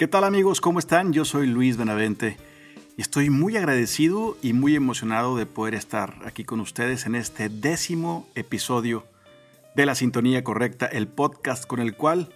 ¿Qué 0.00 0.08
tal 0.08 0.24
amigos? 0.24 0.62
¿Cómo 0.62 0.78
están? 0.78 1.12
Yo 1.12 1.26
soy 1.26 1.46
Luis 1.46 1.76
Benavente 1.76 2.38
y 2.96 3.02
estoy 3.02 3.28
muy 3.28 3.58
agradecido 3.58 4.38
y 4.40 4.54
muy 4.54 4.74
emocionado 4.74 5.36
de 5.36 5.44
poder 5.44 5.74
estar 5.74 6.14
aquí 6.24 6.42
con 6.42 6.60
ustedes 6.60 7.04
en 7.04 7.14
este 7.14 7.50
décimo 7.50 8.26
episodio 8.34 9.04
de 9.76 9.84
La 9.84 9.94
Sintonía 9.94 10.42
Correcta, 10.42 10.86
el 10.86 11.06
podcast 11.06 11.66
con 11.66 11.80
el 11.80 11.96
cual 11.96 12.30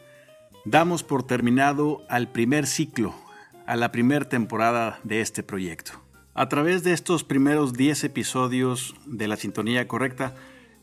damos 0.67 1.05
por 1.05 1.27
terminado 1.27 2.03
al 2.11 2.29
primer 2.29 2.67
ciclo, 2.67 3.15
a 3.67 3.77
la 3.77 3.93
primera 3.93 4.29
temporada 4.29 5.01
de 5.03 5.23
este 5.23 5.43
proyecto. 5.43 5.93
A 6.35 6.51
través 6.51 6.85
de 6.85 6.93
estos 6.93 7.25
primeros 7.25 7.73
10 7.73 8.05
episodios 8.05 8.95
de 9.07 9.27
La 9.27 9.37
Sintonía 9.37 9.89
Correcta, 9.89 10.35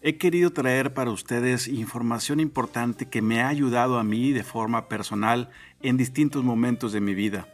he 0.02 0.18
querido 0.18 0.52
traer 0.52 0.94
para 0.94 1.12
ustedes 1.12 1.68
información 1.68 2.40
importante 2.40 3.08
que 3.08 3.22
me 3.22 3.42
ha 3.42 3.48
ayudado 3.48 4.00
a 4.00 4.04
mí 4.04 4.32
de 4.32 4.44
forma 4.44 4.88
personal 4.88 5.50
en 5.82 5.98
distintos 5.98 6.44
momentos 6.44 6.92
de 6.92 7.02
mi 7.02 7.14
vida. 7.14 7.48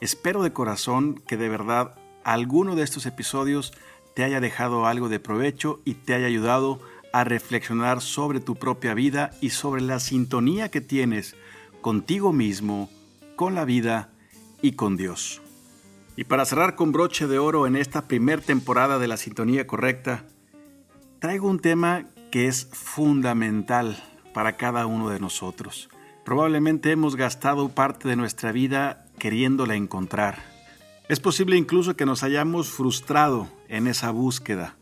Espero 0.00 0.42
de 0.42 0.52
corazón 0.52 1.22
que 1.26 1.36
de 1.36 1.48
verdad 1.48 1.94
alguno 2.24 2.76
de 2.76 2.82
estos 2.82 3.04
episodios 3.04 3.72
te 4.14 4.24
haya 4.24 4.40
dejado 4.40 4.86
algo 4.86 5.08
de 5.08 5.20
provecho 5.20 5.80
y 5.84 5.94
te 5.94 6.14
haya 6.14 6.26
ayudado 6.26 6.80
a 7.12 7.24
reflexionar 7.24 8.00
sobre 8.00 8.40
tu 8.40 8.56
propia 8.56 8.94
vida 8.94 9.30
y 9.40 9.50
sobre 9.50 9.82
la 9.82 10.00
sintonía 10.00 10.70
que 10.70 10.80
tienes 10.80 11.36
contigo 11.82 12.32
mismo, 12.32 12.90
con 13.36 13.54
la 13.54 13.64
vida 13.66 14.10
y 14.62 14.72
con 14.72 14.96
Dios. 14.96 15.42
Y 16.16 16.24
para 16.24 16.44
cerrar 16.46 16.74
con 16.74 16.92
broche 16.92 17.26
de 17.26 17.38
oro 17.38 17.66
en 17.66 17.76
esta 17.76 18.08
primera 18.08 18.40
temporada 18.40 18.98
de 18.98 19.08
la 19.08 19.16
sintonía 19.16 19.66
correcta, 19.66 20.24
traigo 21.22 21.46
un 21.46 21.60
tema 21.60 22.06
que 22.32 22.48
es 22.48 22.68
fundamental 22.72 23.96
para 24.34 24.56
cada 24.56 24.86
uno 24.86 25.08
de 25.08 25.20
nosotros. 25.20 25.88
Probablemente 26.24 26.90
hemos 26.90 27.14
gastado 27.14 27.68
parte 27.68 28.08
de 28.08 28.16
nuestra 28.16 28.50
vida 28.50 29.06
queriéndola 29.20 29.76
encontrar. 29.76 30.42
Es 31.08 31.20
posible 31.20 31.56
incluso 31.56 31.94
que 31.94 32.06
nos 32.06 32.24
hayamos 32.24 32.70
frustrado 32.70 33.46
en 33.68 33.86
esa 33.86 34.10
búsqueda. 34.10 34.74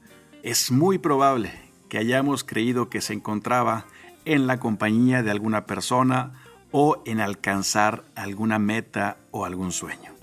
Es 0.43 0.71
muy 0.71 0.97
probable 0.97 1.53
que 1.91 1.99
hayamos 1.99 2.43
creído 2.43 2.89
que 2.89 3.03
se 3.03 3.13
encontraba 3.13 3.85
en 4.25 4.47
la 4.47 4.59
compañía 4.59 5.23
de 5.23 5.31
alguna 5.31 5.67
persona 5.67 6.33
o 6.71 7.03
en 7.05 7.21
alcanzar 7.21 8.03
alguna 8.15 8.59
meta 8.59 9.19
o 9.31 9.45
algún 9.45 9.73
sueño. 9.73 10.15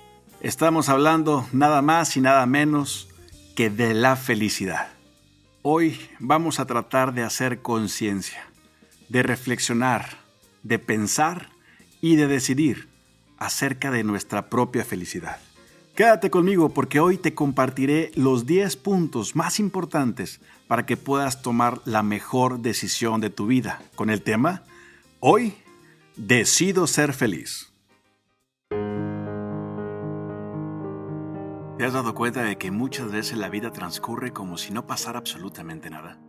Estamos 0.41 0.89
hablando 0.89 1.45
nada 1.51 1.83
más 1.83 2.17
y 2.17 2.21
nada 2.21 2.43
menos 2.47 3.07
que 3.55 3.69
de 3.69 3.93
la 3.93 4.15
felicidad. 4.15 4.96
Hoy 5.69 5.99
vamos 6.19 6.61
a 6.61 6.65
tratar 6.65 7.13
de 7.13 7.23
hacer 7.23 7.61
conciencia, 7.61 8.39
de 9.09 9.21
reflexionar, 9.21 10.17
de 10.63 10.79
pensar 10.79 11.49
y 11.99 12.15
de 12.15 12.27
decidir 12.27 12.87
acerca 13.37 13.91
de 13.91 14.05
nuestra 14.05 14.49
propia 14.49 14.85
felicidad. 14.85 15.39
Quédate 15.93 16.29
conmigo 16.29 16.69
porque 16.69 17.01
hoy 17.01 17.17
te 17.17 17.33
compartiré 17.33 18.11
los 18.15 18.45
10 18.45 18.77
puntos 18.77 19.35
más 19.35 19.59
importantes 19.59 20.39
para 20.69 20.85
que 20.85 20.95
puedas 20.95 21.41
tomar 21.41 21.81
la 21.83 22.01
mejor 22.01 22.61
decisión 22.61 23.19
de 23.19 23.29
tu 23.29 23.45
vida 23.45 23.81
con 23.95 24.09
el 24.09 24.21
tema 24.21 24.63
Hoy 25.19 25.53
decido 26.15 26.87
ser 26.87 27.11
feliz. 27.11 27.66
¿Te 31.77 31.85
has 31.85 31.93
dado 31.93 32.15
cuenta 32.15 32.41
de 32.41 32.57
que 32.57 32.71
muchas 32.71 33.11
veces 33.11 33.37
la 33.37 33.49
vida 33.49 33.71
transcurre 33.71 34.33
como 34.33 34.57
si 34.57 34.73
no 34.73 34.87
pasara 34.87 35.19
absolutamente 35.19 35.91
nada? 35.91 36.19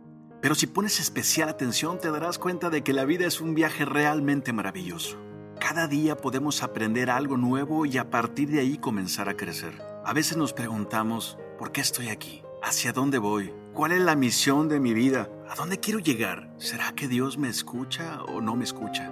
Pero 0.43 0.53
si 0.53 0.67
pones 0.67 0.99
especial 0.99 1.49
atención 1.49 1.97
te 1.97 2.11
darás 2.11 2.37
cuenta 2.37 2.69
de 2.69 2.83
que 2.83 2.93
la 2.93 3.03
vida 3.03 3.25
es 3.25 3.41
un 3.41 3.55
viaje 3.55 3.83
realmente 3.83 4.53
maravilloso. 4.53 5.17
Cada 5.59 5.87
día 5.87 6.17
podemos 6.17 6.61
aprender 6.61 7.09
algo 7.09 7.35
nuevo 7.35 7.87
y 7.87 7.97
a 7.97 8.11
partir 8.11 8.49
de 8.49 8.59
ahí 8.59 8.77
comenzar 8.77 9.27
a 9.27 9.35
crecer. 9.35 9.81
A 10.05 10.13
veces 10.13 10.37
nos 10.37 10.53
preguntamos, 10.53 11.39
¿por 11.57 11.71
qué 11.71 11.81
estoy 11.81 12.09
aquí? 12.09 12.43
¿Hacia 12.61 12.93
dónde 12.93 13.17
voy? 13.17 13.51
¿Cuál 13.73 13.93
es 13.93 14.01
la 14.01 14.15
misión 14.15 14.69
de 14.69 14.79
mi 14.79 14.93
vida? 14.93 15.31
¿A 15.49 15.55
dónde 15.55 15.79
quiero 15.79 15.97
llegar? 15.97 16.53
¿Será 16.57 16.93
que 16.93 17.07
Dios 17.07 17.39
me 17.39 17.49
escucha 17.49 18.21
o 18.25 18.39
no 18.39 18.55
me 18.55 18.65
escucha? 18.65 19.11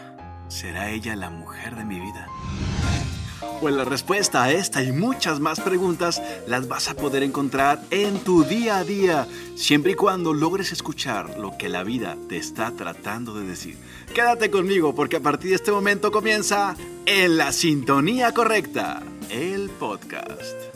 ¿Será 0.48 0.90
ella 0.90 1.16
la 1.16 1.30
mujer 1.30 1.74
de 1.74 1.86
mi 1.86 2.00
vida? 2.00 2.28
Pues 3.60 3.74
la 3.74 3.84
respuesta 3.84 4.42
a 4.42 4.52
esta 4.52 4.82
y 4.82 4.90
muchas 4.90 5.38
más 5.38 5.60
preguntas 5.60 6.22
las 6.46 6.66
vas 6.66 6.88
a 6.88 6.94
poder 6.94 7.22
encontrar 7.22 7.82
en 7.90 8.18
tu 8.20 8.42
día 8.42 8.78
a 8.78 8.84
día, 8.84 9.26
siempre 9.54 9.92
y 9.92 9.94
cuando 9.96 10.32
logres 10.32 10.72
escuchar 10.72 11.38
lo 11.38 11.58
que 11.58 11.68
la 11.68 11.84
vida 11.84 12.16
te 12.30 12.38
está 12.38 12.70
tratando 12.70 13.34
de 13.34 13.46
decir. 13.46 13.76
Quédate 14.14 14.50
conmigo 14.50 14.94
porque 14.94 15.16
a 15.16 15.20
partir 15.20 15.50
de 15.50 15.56
este 15.56 15.72
momento 15.72 16.10
comienza 16.10 16.74
En 17.04 17.36
la 17.36 17.52
Sintonía 17.52 18.32
Correcta, 18.32 19.02
el 19.28 19.68
podcast. 19.68 20.69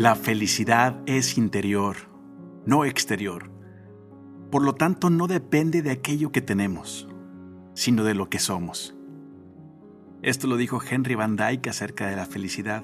La 0.00 0.14
felicidad 0.14 1.02
es 1.04 1.36
interior, 1.36 1.94
no 2.64 2.86
exterior. 2.86 3.50
Por 4.50 4.62
lo 4.62 4.74
tanto, 4.74 5.10
no 5.10 5.26
depende 5.26 5.82
de 5.82 5.90
aquello 5.90 6.32
que 6.32 6.40
tenemos, 6.40 7.06
sino 7.74 8.02
de 8.02 8.14
lo 8.14 8.30
que 8.30 8.38
somos. 8.38 8.96
Esto 10.22 10.46
lo 10.46 10.56
dijo 10.56 10.80
Henry 10.82 11.16
Van 11.16 11.36
Dyke 11.36 11.68
acerca 11.68 12.06
de 12.08 12.16
la 12.16 12.24
felicidad 12.24 12.82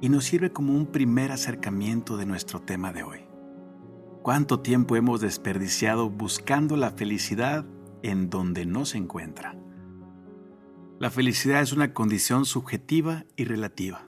y 0.00 0.08
nos 0.08 0.24
sirve 0.24 0.50
como 0.50 0.72
un 0.72 0.86
primer 0.86 1.30
acercamiento 1.30 2.16
de 2.16 2.24
nuestro 2.24 2.62
tema 2.62 2.90
de 2.90 3.02
hoy. 3.02 3.20
¿Cuánto 4.22 4.60
tiempo 4.60 4.96
hemos 4.96 5.20
desperdiciado 5.20 6.08
buscando 6.08 6.78
la 6.78 6.90
felicidad 6.90 7.66
en 8.02 8.30
donde 8.30 8.64
no 8.64 8.86
se 8.86 8.96
encuentra? 8.96 9.58
La 10.98 11.10
felicidad 11.10 11.60
es 11.60 11.74
una 11.74 11.92
condición 11.92 12.46
subjetiva 12.46 13.26
y 13.36 13.44
relativa. 13.44 14.06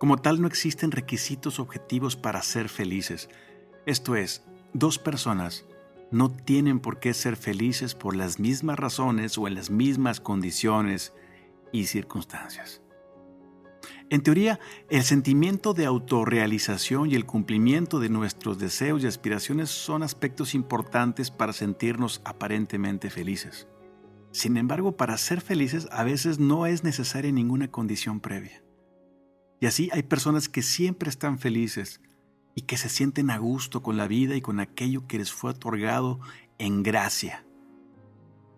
Como 0.00 0.16
tal, 0.16 0.40
no 0.40 0.46
existen 0.46 0.92
requisitos 0.92 1.60
objetivos 1.60 2.16
para 2.16 2.40
ser 2.40 2.70
felices. 2.70 3.28
Esto 3.84 4.16
es, 4.16 4.42
dos 4.72 4.98
personas 4.98 5.66
no 6.10 6.30
tienen 6.30 6.80
por 6.80 7.00
qué 7.00 7.12
ser 7.12 7.36
felices 7.36 7.94
por 7.94 8.16
las 8.16 8.40
mismas 8.40 8.78
razones 8.78 9.36
o 9.36 9.46
en 9.46 9.56
las 9.56 9.68
mismas 9.68 10.18
condiciones 10.18 11.12
y 11.70 11.84
circunstancias. 11.84 12.80
En 14.08 14.22
teoría, 14.22 14.58
el 14.88 15.02
sentimiento 15.02 15.74
de 15.74 15.84
autorrealización 15.84 17.10
y 17.10 17.14
el 17.14 17.26
cumplimiento 17.26 18.00
de 18.00 18.08
nuestros 18.08 18.58
deseos 18.58 19.04
y 19.04 19.06
aspiraciones 19.06 19.68
son 19.68 20.02
aspectos 20.02 20.54
importantes 20.54 21.30
para 21.30 21.52
sentirnos 21.52 22.22
aparentemente 22.24 23.10
felices. 23.10 23.68
Sin 24.32 24.56
embargo, 24.56 24.96
para 24.96 25.18
ser 25.18 25.42
felices 25.42 25.88
a 25.92 26.04
veces 26.04 26.38
no 26.38 26.64
es 26.64 26.84
necesaria 26.84 27.30
ninguna 27.30 27.70
condición 27.70 28.20
previa. 28.20 28.62
Y 29.60 29.66
así 29.66 29.90
hay 29.92 30.02
personas 30.02 30.48
que 30.48 30.62
siempre 30.62 31.10
están 31.10 31.38
felices 31.38 32.00
y 32.54 32.62
que 32.62 32.78
se 32.78 32.88
sienten 32.88 33.30
a 33.30 33.38
gusto 33.38 33.82
con 33.82 33.98
la 33.98 34.08
vida 34.08 34.34
y 34.34 34.40
con 34.40 34.58
aquello 34.58 35.06
que 35.06 35.18
les 35.18 35.30
fue 35.32 35.50
otorgado 35.50 36.18
en 36.58 36.82
gracia. 36.82 37.44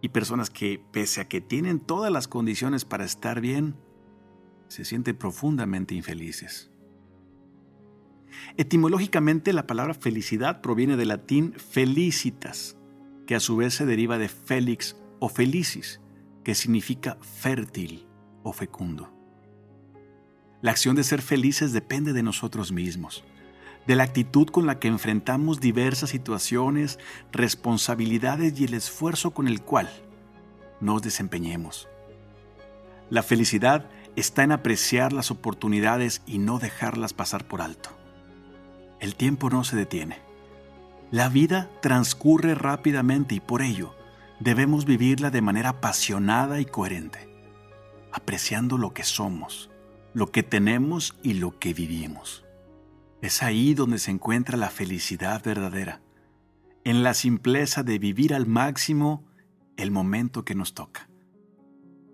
Y 0.00 0.10
personas 0.10 0.48
que, 0.48 0.82
pese 0.92 1.20
a 1.20 1.28
que 1.28 1.40
tienen 1.40 1.80
todas 1.80 2.12
las 2.12 2.28
condiciones 2.28 2.84
para 2.84 3.04
estar 3.04 3.40
bien, 3.40 3.76
se 4.68 4.84
sienten 4.84 5.16
profundamente 5.16 5.94
infelices. 5.94 6.70
Etimológicamente 8.56 9.52
la 9.52 9.66
palabra 9.66 9.94
felicidad 9.94 10.60
proviene 10.60 10.96
del 10.96 11.08
latín 11.08 11.52
felicitas, 11.54 12.78
que 13.26 13.34
a 13.34 13.40
su 13.40 13.56
vez 13.56 13.74
se 13.74 13.86
deriva 13.86 14.18
de 14.18 14.28
felix 14.28 14.96
o 15.20 15.28
felicis, 15.28 16.00
que 16.42 16.54
significa 16.54 17.18
fértil 17.20 18.08
o 18.42 18.52
fecundo. 18.52 19.21
La 20.62 20.70
acción 20.70 20.94
de 20.94 21.02
ser 21.02 21.22
felices 21.22 21.72
depende 21.72 22.12
de 22.12 22.22
nosotros 22.22 22.70
mismos, 22.70 23.24
de 23.88 23.96
la 23.96 24.04
actitud 24.04 24.46
con 24.46 24.64
la 24.64 24.78
que 24.78 24.86
enfrentamos 24.86 25.58
diversas 25.58 26.10
situaciones, 26.10 27.00
responsabilidades 27.32 28.58
y 28.60 28.66
el 28.66 28.74
esfuerzo 28.74 29.32
con 29.32 29.48
el 29.48 29.60
cual 29.60 29.90
nos 30.80 31.02
desempeñemos. 31.02 31.88
La 33.10 33.24
felicidad 33.24 33.90
está 34.14 34.44
en 34.44 34.52
apreciar 34.52 35.12
las 35.12 35.32
oportunidades 35.32 36.22
y 36.26 36.38
no 36.38 36.60
dejarlas 36.60 37.12
pasar 37.12 37.44
por 37.44 37.60
alto. 37.60 37.90
El 39.00 39.16
tiempo 39.16 39.50
no 39.50 39.64
se 39.64 39.74
detiene. 39.74 40.20
La 41.10 41.28
vida 41.28 41.70
transcurre 41.80 42.54
rápidamente 42.54 43.34
y 43.34 43.40
por 43.40 43.62
ello 43.62 43.96
debemos 44.38 44.84
vivirla 44.84 45.30
de 45.30 45.42
manera 45.42 45.70
apasionada 45.70 46.60
y 46.60 46.66
coherente, 46.66 47.28
apreciando 48.12 48.78
lo 48.78 48.94
que 48.94 49.02
somos 49.02 49.71
lo 50.14 50.30
que 50.30 50.42
tenemos 50.42 51.16
y 51.22 51.34
lo 51.34 51.58
que 51.58 51.72
vivimos. 51.74 52.44
Es 53.20 53.42
ahí 53.42 53.74
donde 53.74 53.98
se 53.98 54.10
encuentra 54.10 54.56
la 54.56 54.70
felicidad 54.70 55.42
verdadera, 55.44 56.02
en 56.84 57.02
la 57.02 57.14
simpleza 57.14 57.82
de 57.82 57.98
vivir 57.98 58.34
al 58.34 58.46
máximo 58.46 59.24
el 59.76 59.90
momento 59.90 60.44
que 60.44 60.54
nos 60.54 60.74
toca. 60.74 61.08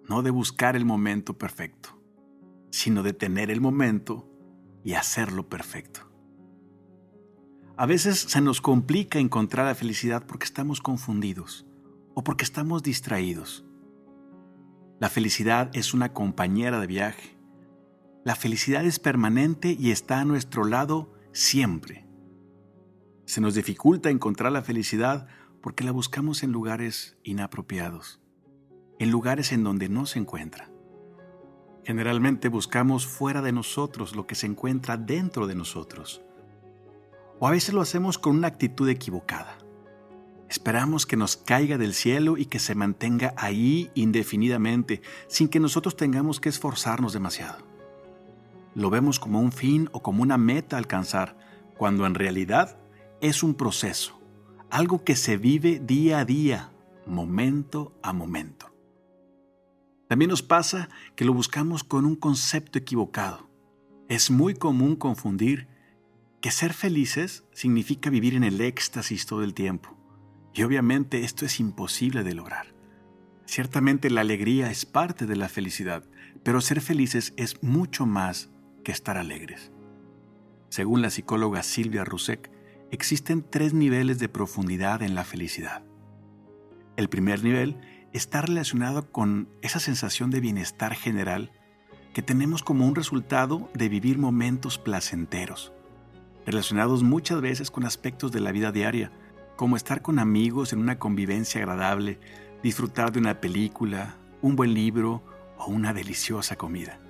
No 0.08 0.22
de 0.22 0.30
buscar 0.30 0.76
el 0.76 0.84
momento 0.84 1.38
perfecto, 1.38 2.00
sino 2.70 3.02
de 3.02 3.12
tener 3.12 3.50
el 3.50 3.60
momento 3.60 4.28
y 4.84 4.94
hacerlo 4.94 5.48
perfecto. 5.48 6.08
A 7.76 7.86
veces 7.86 8.18
se 8.18 8.40
nos 8.40 8.60
complica 8.60 9.18
encontrar 9.18 9.66
la 9.66 9.74
felicidad 9.74 10.26
porque 10.26 10.44
estamos 10.44 10.80
confundidos 10.80 11.64
o 12.14 12.24
porque 12.24 12.44
estamos 12.44 12.82
distraídos. 12.82 13.64
La 14.98 15.08
felicidad 15.08 15.70
es 15.74 15.94
una 15.94 16.12
compañera 16.12 16.80
de 16.80 16.88
viaje. 16.88 17.38
La 18.28 18.36
felicidad 18.36 18.84
es 18.84 18.98
permanente 18.98 19.75
y 19.80 19.90
está 19.90 20.20
a 20.20 20.25
nuestro 20.26 20.64
lado 20.64 21.10
siempre. 21.32 22.04
Se 23.25 23.40
nos 23.40 23.54
dificulta 23.54 24.10
encontrar 24.10 24.52
la 24.52 24.60
felicidad 24.60 25.28
porque 25.62 25.82
la 25.82 25.92
buscamos 25.92 26.42
en 26.42 26.52
lugares 26.52 27.16
inapropiados, 27.22 28.20
en 28.98 29.10
lugares 29.10 29.50
en 29.52 29.64
donde 29.64 29.88
no 29.88 30.04
se 30.04 30.19
encuentra. 30.19 30.70
Generalmente 31.86 32.50
buscamos 32.50 33.06
fuera 33.06 33.40
de 33.40 33.52
nosotros 33.52 34.14
lo 34.14 34.26
que 34.26 34.34
se 34.34 34.44
encuentra 34.44 34.98
dentro 34.98 35.46
de 35.46 35.54
nosotros. 35.54 36.20
O 37.38 37.48
a 37.48 37.52
veces 37.52 37.72
lo 37.72 37.81
hacemos 37.81 38.19
con 38.19 38.36
una 38.36 38.48
actitud 38.48 38.90
equivocada. 38.90 39.56
Esperamos 40.50 41.06
que 41.06 41.16
nos 41.16 41.38
caiga 41.38 41.78
del 41.78 41.94
cielo 41.94 42.36
y 42.36 42.44
que 42.44 42.58
se 42.58 42.74
mantenga 42.74 43.32
ahí 43.38 43.90
indefinidamente, 43.94 45.00
sin 45.28 45.48
que 45.48 45.60
nosotros 45.60 45.96
tengamos 45.96 46.40
que 46.40 46.50
esforzarnos 46.50 47.14
demasiado. 47.14 47.77
Lo 48.75 48.91
vemos 48.91 49.19
como 49.19 49.41
un 49.41 49.53
fin 49.53 49.88
o 49.93 50.03
como 50.03 50.23
una 50.23 50.38
meta 50.38 50.76
a 50.76 50.79
alcanzar, 50.79 51.37
cuando 51.76 52.06
en 52.06 52.15
realidad 52.15 52.79
es 53.20 53.43
un 53.43 53.55
proceso, 53.55 54.20
algo 54.70 55.05
que 55.05 55.17
se 55.17 55.37
vive 55.37 55.81
día 55.81 56.20
a 56.20 56.25
día, 56.25 56.73
momento 57.06 57.99
a 58.03 58.12
momento. 58.12 58.75
También 60.09 60.31
nos 60.31 60.43
pasa 60.43 60.88
que 61.17 61.25
lo 61.25 61.35
buscamos 61.35 61.85
con 61.85 62.06
un 62.06 62.17
concepto 62.17 62.79
equivocado. 62.79 63.49
Es 64.09 64.31
muy 64.31 64.55
común 64.55 64.97
confundir 64.97 65.69
que 66.41 66.50
ser 66.50 66.73
felices 66.73 67.44
significa 67.53 68.11
vivir 68.11 68.35
en 68.35 68.44
el 68.44 68.61
éxtasis 68.61 69.26
todo 69.26 69.44
el 69.44 69.55
tiempo. 69.55 69.97
Y 70.55 70.62
obviamente 70.62 71.25
esto 71.25 71.44
es 71.44 71.61
imposible 71.61 72.25
de 72.25 72.35
lograr. 72.35 72.75
Ciertamente 73.44 74.11
la 74.11 74.23
alegría 74.23 74.70
es 74.70 74.87
parte 74.87 75.26
de 75.26 75.37
la 75.37 75.49
felicidad, 75.49 76.05
pero 76.43 76.61
ser 76.61 76.81
felices 76.81 77.35
es 77.37 77.62
mucho 77.62 78.06
más 78.06 78.50
estar 78.93 79.17
alegres. 79.17 79.70
Según 80.69 81.02
la 81.02 81.11
psicóloga 81.11 81.62
Silvia 81.62 82.05
Rusek, 82.05 82.50
existen 82.90 83.44
tres 83.49 83.75
niveles 83.75 84.19
de 84.19 84.29
profundidad 84.29 85.02
en 85.02 85.14
la 85.14 85.25
felicidad. 85.25 85.82
El 86.96 87.08
primer 87.08 87.43
nivel 87.43 87.76
está 88.12 88.43
relacionado 88.43 89.11
con 89.11 89.49
esa 89.62 89.81
sensación 89.81 90.31
de 90.31 90.40
bienestar 90.40 90.94
general 90.94 91.52
que 92.12 92.23
tenemos 92.23 92.62
como 92.62 92.87
un 92.87 92.94
resultado 92.94 93.70
de 93.75 93.88
vivir 93.88 94.19
momentos 94.19 94.79
placenteros, 94.79 95.73
relacionados 96.46 97.02
muchas 97.02 97.41
veces 97.41 97.70
con 97.70 97.84
aspectos 97.84 98.32
de 98.32 98.41
la 98.41 98.52
vida 98.52 98.73
diaria, 98.73 99.12
como 99.56 99.76
estar 99.76 100.02
con 100.02 100.19
amigos 100.19 100.73
en 100.73 100.81
una 100.81 100.99
convivencia 100.99 101.61
agradable, 101.61 102.19
disfrutar 102.62 103.12
de 103.12 103.20
una 103.20 103.41
película, 103.41 104.17
un 104.41 104.56
buen 104.56 104.75
libro 104.75 105.23
o 105.58 105.67
una 105.67 105.93
deliciosa 105.93 106.56
comida. 106.56 107.00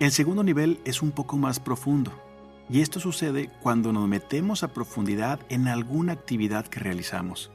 El 0.00 0.10
segundo 0.10 0.42
nivel 0.42 0.80
es 0.84 1.02
un 1.02 1.12
poco 1.12 1.36
más 1.36 1.60
profundo, 1.60 2.12
y 2.68 2.80
esto 2.80 2.98
sucede 2.98 3.50
cuando 3.62 3.92
nos 3.92 4.08
metemos 4.08 4.64
a 4.64 4.72
profundidad 4.72 5.38
en 5.48 5.68
alguna 5.68 6.12
actividad 6.12 6.66
que 6.66 6.80
realizamos. 6.80 7.52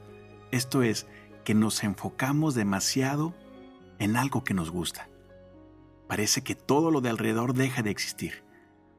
Esto 0.52 0.82
es, 0.82 1.06
que 1.44 1.54
nos 1.54 1.84
enfocamos 1.84 2.56
demasiado 2.56 3.34
en 3.98 4.16
algo 4.16 4.44
que 4.44 4.54
nos 4.54 4.72
gusta. 4.72 5.10
Parece 6.08 6.44
que 6.44 6.56
todo 6.56 6.92
lo 6.92 7.02
de 7.02 7.10
alrededor 7.10 7.54
deja 7.54 7.82
de 7.82 7.92
existir, 7.92 8.44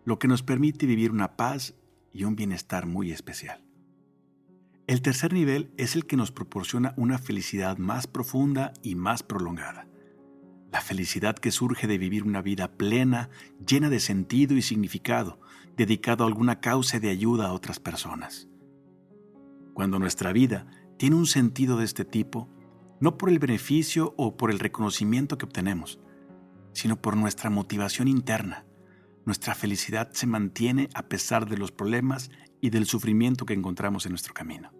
lo 0.04 0.18
que 0.18 0.28
nos 0.28 0.42
permite 0.42 0.86
vivir 0.86 1.10
una 1.10 1.36
paz 1.36 1.74
y 2.12 2.24
un 2.24 2.36
bienestar 2.36 2.86
muy 2.86 3.10
especial. 3.10 3.64
El 4.86 5.00
tercer 5.02 5.32
nivel 5.32 5.72
es 5.76 5.94
el 5.94 6.06
que 6.06 6.16
nos 6.16 6.32
proporciona 6.32 6.92
una 6.96 7.18
felicidad 7.18 7.78
más 7.78 8.06
profunda 8.06 8.72
y 8.82 8.96
más 8.96 9.22
prolongada. 9.22 9.86
La 10.72 10.80
felicidad 10.80 11.36
que 11.36 11.50
surge 11.50 11.86
de 11.86 11.98
vivir 11.98 12.22
una 12.22 12.42
vida 12.42 12.72
plena, 12.76 13.30
llena 13.66 13.90
de 13.90 14.00
sentido 14.00 14.56
y 14.56 14.62
significado, 14.62 15.40
dedicado 15.76 16.24
a 16.24 16.26
alguna 16.26 16.60
causa 16.60 17.00
de 17.00 17.10
ayuda 17.10 17.46
a 17.46 17.52
otras 17.52 17.80
personas. 17.80 18.48
Cuando 19.74 19.98
nuestra 19.98 20.32
vida 20.32 20.66
tiene 20.96 21.16
un 21.16 21.26
sentido 21.26 21.76
de 21.76 21.84
este 21.84 22.04
tipo, 22.04 22.48
no 23.00 23.16
por 23.16 23.30
el 23.30 23.38
beneficio 23.38 24.14
o 24.16 24.36
por 24.36 24.50
el 24.50 24.58
reconocimiento 24.58 25.38
que 25.38 25.46
obtenemos, 25.46 25.98
sino 26.72 27.00
por 27.00 27.16
nuestra 27.16 27.50
motivación 27.50 28.06
interna. 28.08 28.66
Nuestra 29.24 29.54
felicidad 29.54 30.10
se 30.12 30.26
mantiene 30.26 30.88
a 30.94 31.08
pesar 31.08 31.48
de 31.48 31.56
los 31.56 31.72
problemas 31.72 32.30
y 32.60 32.70
del 32.70 32.86
sufrimiento 32.86 33.46
que 33.46 33.54
encontramos 33.54 34.06
en 34.06 34.12
nuestro 34.12 34.34
camino. 34.34 34.70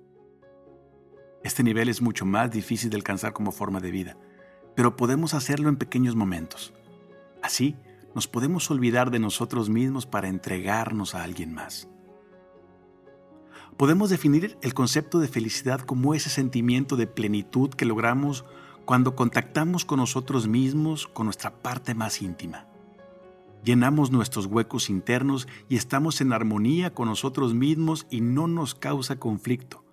Este 1.42 1.62
nivel 1.62 1.88
es 1.88 2.02
mucho 2.02 2.26
más 2.26 2.50
difícil 2.50 2.90
de 2.90 2.96
alcanzar 2.96 3.32
como 3.32 3.52
forma 3.52 3.80
de 3.80 3.90
vida, 3.90 4.16
pero 4.80 4.96
podemos 4.96 5.34
hacerlo 5.34 5.68
en 5.68 5.76
pequeños 5.76 6.16
momentos. 6.16 6.72
Así, 7.42 7.76
nos 8.14 8.26
podemos 8.26 8.70
olvidar 8.70 9.10
de 9.10 9.18
nosotros 9.18 9.68
mismos 9.68 10.06
para 10.06 10.28
entregarnos 10.28 11.14
a 11.14 11.22
alguien 11.22 11.52
más. 11.52 11.86
Podemos 13.76 14.08
definir 14.08 14.56
el 14.62 14.72
concepto 14.72 15.18
de 15.18 15.28
felicidad 15.28 15.82
como 15.82 16.14
ese 16.14 16.30
sentimiento 16.30 16.96
de 16.96 17.06
plenitud 17.06 17.68
que 17.68 17.84
logramos 17.84 18.46
cuando 18.86 19.14
contactamos 19.14 19.84
con 19.84 19.98
nosotros 19.98 20.48
mismos, 20.48 21.06
con 21.06 21.26
nuestra 21.26 21.60
parte 21.60 21.92
más 21.92 22.22
íntima. 22.22 22.66
Llenamos 23.62 24.10
nuestros 24.10 24.46
huecos 24.46 24.88
internos 24.88 25.46
y 25.68 25.76
estamos 25.76 26.22
en 26.22 26.32
armonía 26.32 26.94
con 26.94 27.06
nosotros 27.06 27.52
mismos 27.52 28.06
y 28.08 28.22
no 28.22 28.48
nos 28.48 28.74
causa 28.74 29.18
conflicto 29.18 29.84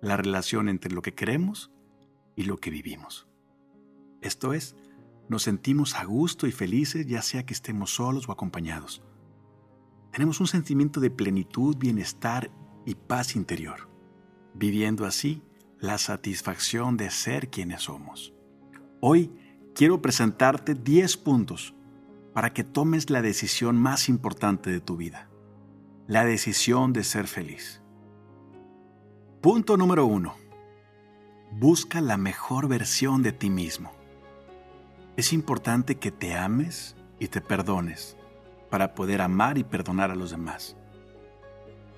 la 0.00 0.16
relación 0.16 0.70
entre 0.70 0.94
lo 0.94 1.02
que 1.02 1.12
queremos 1.12 1.70
y 2.36 2.44
lo 2.44 2.56
que 2.56 2.70
vivimos. 2.70 3.29
Esto 4.20 4.52
es, 4.52 4.76
nos 5.28 5.44
sentimos 5.44 5.94
a 5.94 6.04
gusto 6.04 6.46
y 6.46 6.52
felices 6.52 7.06
ya 7.06 7.22
sea 7.22 7.46
que 7.46 7.54
estemos 7.54 7.94
solos 7.94 8.28
o 8.28 8.32
acompañados. 8.32 9.02
Tenemos 10.12 10.40
un 10.40 10.46
sentimiento 10.46 11.00
de 11.00 11.10
plenitud, 11.10 11.76
bienestar 11.76 12.50
y 12.84 12.96
paz 12.96 13.36
interior, 13.36 13.88
viviendo 14.54 15.06
así 15.06 15.42
la 15.78 15.98
satisfacción 15.98 16.96
de 16.96 17.10
ser 17.10 17.48
quienes 17.48 17.82
somos. 17.82 18.34
Hoy 19.00 19.30
quiero 19.74 20.02
presentarte 20.02 20.74
10 20.74 21.16
puntos 21.18 21.74
para 22.34 22.52
que 22.52 22.64
tomes 22.64 23.08
la 23.08 23.22
decisión 23.22 23.76
más 23.76 24.08
importante 24.08 24.70
de 24.70 24.80
tu 24.80 24.96
vida, 24.96 25.30
la 26.06 26.24
decisión 26.24 26.92
de 26.92 27.04
ser 27.04 27.26
feliz. 27.26 27.80
Punto 29.40 29.76
número 29.76 30.06
1. 30.06 30.34
Busca 31.52 32.00
la 32.00 32.16
mejor 32.16 32.68
versión 32.68 33.22
de 33.22 33.32
ti 33.32 33.48
mismo. 33.48 33.99
Es 35.20 35.34
importante 35.34 35.96
que 35.96 36.10
te 36.10 36.34
ames 36.34 36.96
y 37.18 37.28
te 37.28 37.42
perdones 37.42 38.16
para 38.70 38.94
poder 38.94 39.20
amar 39.20 39.58
y 39.58 39.64
perdonar 39.64 40.10
a 40.10 40.14
los 40.14 40.30
demás. 40.30 40.78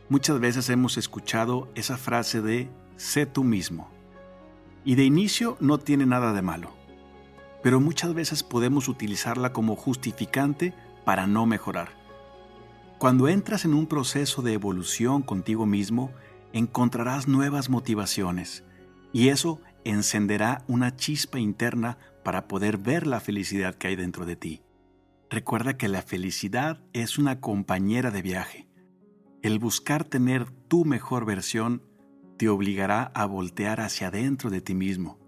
Muchas 0.09 0.41
veces 0.41 0.69
hemos 0.71 0.97
escuchado 0.97 1.71
esa 1.77 1.97
frase 1.97 2.43
de 2.43 2.69
sé 2.97 3.27
tú 3.27 3.45
mismo. 3.45 3.89
Y 4.85 4.97
de 4.97 5.05
inicio 5.05 5.57
no 5.61 5.79
tiene 5.79 6.05
nada 6.05 6.33
de 6.33 6.43
malo, 6.43 6.73
pero 7.63 7.79
muchas 7.79 8.13
veces 8.13 8.43
podemos 8.43 8.89
utilizarla 8.89 9.53
como 9.53 9.77
justificante 9.77 10.75
para 11.05 11.29
no 11.29 11.47
mejorar. 11.47 11.91
Cuando 12.99 13.29
entras 13.29 13.65
en 13.65 13.75
un 13.75 13.87
proceso 13.87 14.43
de 14.43 14.55
evolución 14.55 15.23
contigo 15.23 15.65
mismo, 15.65 16.11
encontrarás 16.53 17.29
nuevas 17.29 17.71
motivaciones 17.71 18.65
y 19.13 19.29
eso 19.29 19.61
encenderá 19.85 20.65
una 20.67 20.97
chispa 20.97 21.39
interna 21.39 21.99
para 22.23 22.49
poder 22.49 22.79
ver 22.79 23.07
la 23.07 23.21
felicidad 23.21 23.75
que 23.75 23.89
hay 23.89 23.97
dentro 23.97 24.27
de 24.27 24.37
ti. 24.37 24.63
Recuerda 25.31 25.77
que 25.77 25.89
la 25.89 26.03
felicidad 26.03 26.81
es 26.93 27.19
una 27.19 27.41
compañera 27.41 28.11
de 28.11 28.23
viaje 28.23 28.73
el 29.43 29.59
buscar 29.59 30.05
tener 30.05 30.51
tu 30.69 30.85
mejor 30.85 31.25
versión 31.25 31.83
te 32.39 32.49
obligará 32.49 33.11
a 33.15 33.27
voltear 33.27 33.81
hacia 33.81 34.09
adentro 34.09 34.51
de 34.51 34.61
ti 34.61 34.75
mismo, 34.75 35.19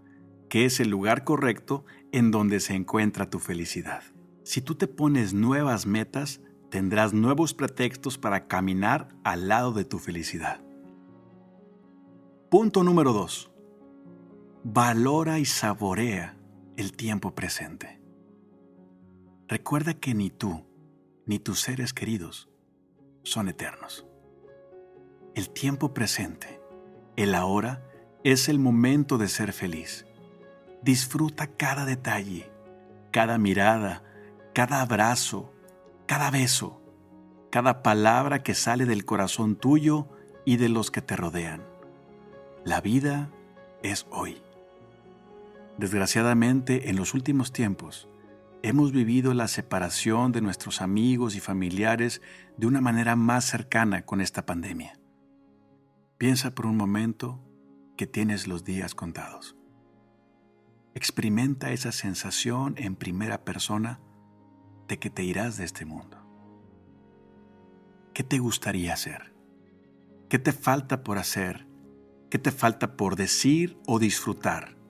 que 0.49 0.65
es 0.65 0.79
el 0.81 0.89
lugar 0.89 1.25
correcto 1.25 1.85
en 2.13 2.31
donde 2.31 2.61
se 2.61 2.75
encuentra 2.75 3.29
tu 3.29 3.41
felicidad. 3.41 4.03
Si 4.45 4.61
tú 4.61 4.77
te 4.77 4.87
pones 4.87 5.35
nuevas 5.35 5.87
metas, 5.87 6.41
tendrás 6.71 7.13
nuevos 7.13 7.55
pretextos 7.55 8.19
para 8.19 8.47
caminar 8.47 9.09
al 9.25 9.49
lado 9.49 9.73
de 9.73 9.85
tu 9.85 9.99
felicidad. 9.99 10.61
Punto 12.51 12.85
número 12.85 13.13
2. 13.13 13.51
Valora 14.63 15.41
y 15.41 15.45
saborea 15.45 16.37
el 16.76 16.93
tiempo 16.93 17.35
presente. 17.35 18.00
Recuerda 19.49 19.95
que 19.95 20.14
ni 20.14 20.31
tú, 20.31 20.64
ni 21.26 21.38
tus 21.38 21.61
seres 21.61 21.93
queridos, 21.93 22.49
son 23.23 23.49
eternos. 23.49 24.07
El 25.35 25.50
tiempo 25.50 25.95
presente, 25.95 26.61
el 27.16 27.35
ahora, 27.35 27.85
es 28.25 28.49
el 28.49 28.59
momento 28.59 29.19
de 29.19 29.28
ser 29.28 29.52
feliz. 29.52 30.07
Disfruta 30.83 31.47
cada 31.47 31.85
detalle, 31.85 32.50
cada 33.11 33.38
mirada, 33.38 34.02
cada 34.54 34.81
abrazo, 34.81 35.52
cada 36.07 36.31
beso. 36.31 36.81
cada 37.54 37.85
palabra 37.85 38.43
que 38.43 38.52
sale 38.52 38.85
del 38.85 39.04
corazón 39.04 39.54
tuyo 39.54 40.09
y 40.45 40.57
de 40.57 40.69
los 40.69 40.90
que 40.90 41.02
te 41.02 41.14
rodean. 41.14 41.62
La 42.64 42.81
vida 42.81 43.31
es 43.85 44.09
hoy. 44.11 44.43
Desgraciadamente, 45.78 46.88
en 46.88 46.97
los 46.97 47.14
últimos 47.14 47.52
tiempos, 47.52 48.09
hemos 48.62 48.93
vivido 48.93 49.35
la 49.35 49.49
separación 49.49 50.31
de 50.31 50.40
nuestros 50.40 50.81
amigos 50.81 51.35
y 51.35 51.40
familiares 51.40 52.23
de 52.57 52.66
una 52.66 52.81
manera 52.81 53.16
más 53.16 53.45
cercana 53.45 54.07
con 54.07 54.21
esta 54.21 54.47
pandemia. 54.47 54.99
Piensa 56.16 56.54
por 56.54 56.66
un 56.66 56.76
momento 56.76 57.43
que 57.97 58.07
tienes 58.07 58.47
los 58.47 58.64
días 58.64 58.95
contados. 58.95 59.57
Experimenta 60.95 61.73
esa 61.73 61.90
sensación 61.90 62.75
en 62.78 62.95
primera 62.95 63.45
persona 63.45 64.00
de 64.87 64.99
que 65.00 65.11
te 65.11 65.25
irás 65.25 65.57
de 65.57 65.64
este 65.64 65.85
mundo. 65.85 66.19
¿Qué 68.12 68.23
te 68.23 68.38
gustaría 68.38 68.93
hacer? 68.93 69.35
¿Qué 70.28 70.38
te 70.38 70.52
falta 70.52 71.02
por 71.02 71.19
hacer? 71.19 71.66
¿Qué 72.31 72.38
te 72.38 72.52
falta 72.52 72.97
por 72.97 73.16
decir 73.16 73.76
o 73.87 73.99
disfrutar? 73.99 74.84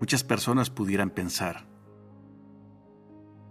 Muchas 0.00 0.22
personas 0.22 0.70
pudieran 0.70 1.10
pensar, 1.10 1.66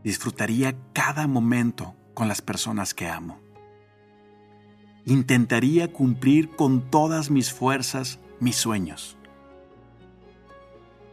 disfrutaría 0.03 0.77
cada 0.93 1.27
momento 1.27 1.95
con 2.13 2.27
las 2.27 2.41
personas 2.41 2.93
que 2.93 3.09
amo. 3.09 3.39
Intentaría 5.05 5.91
cumplir 5.91 6.49
con 6.55 6.89
todas 6.89 7.29
mis 7.29 7.53
fuerzas 7.53 8.19
mis 8.39 8.55
sueños. 8.55 9.17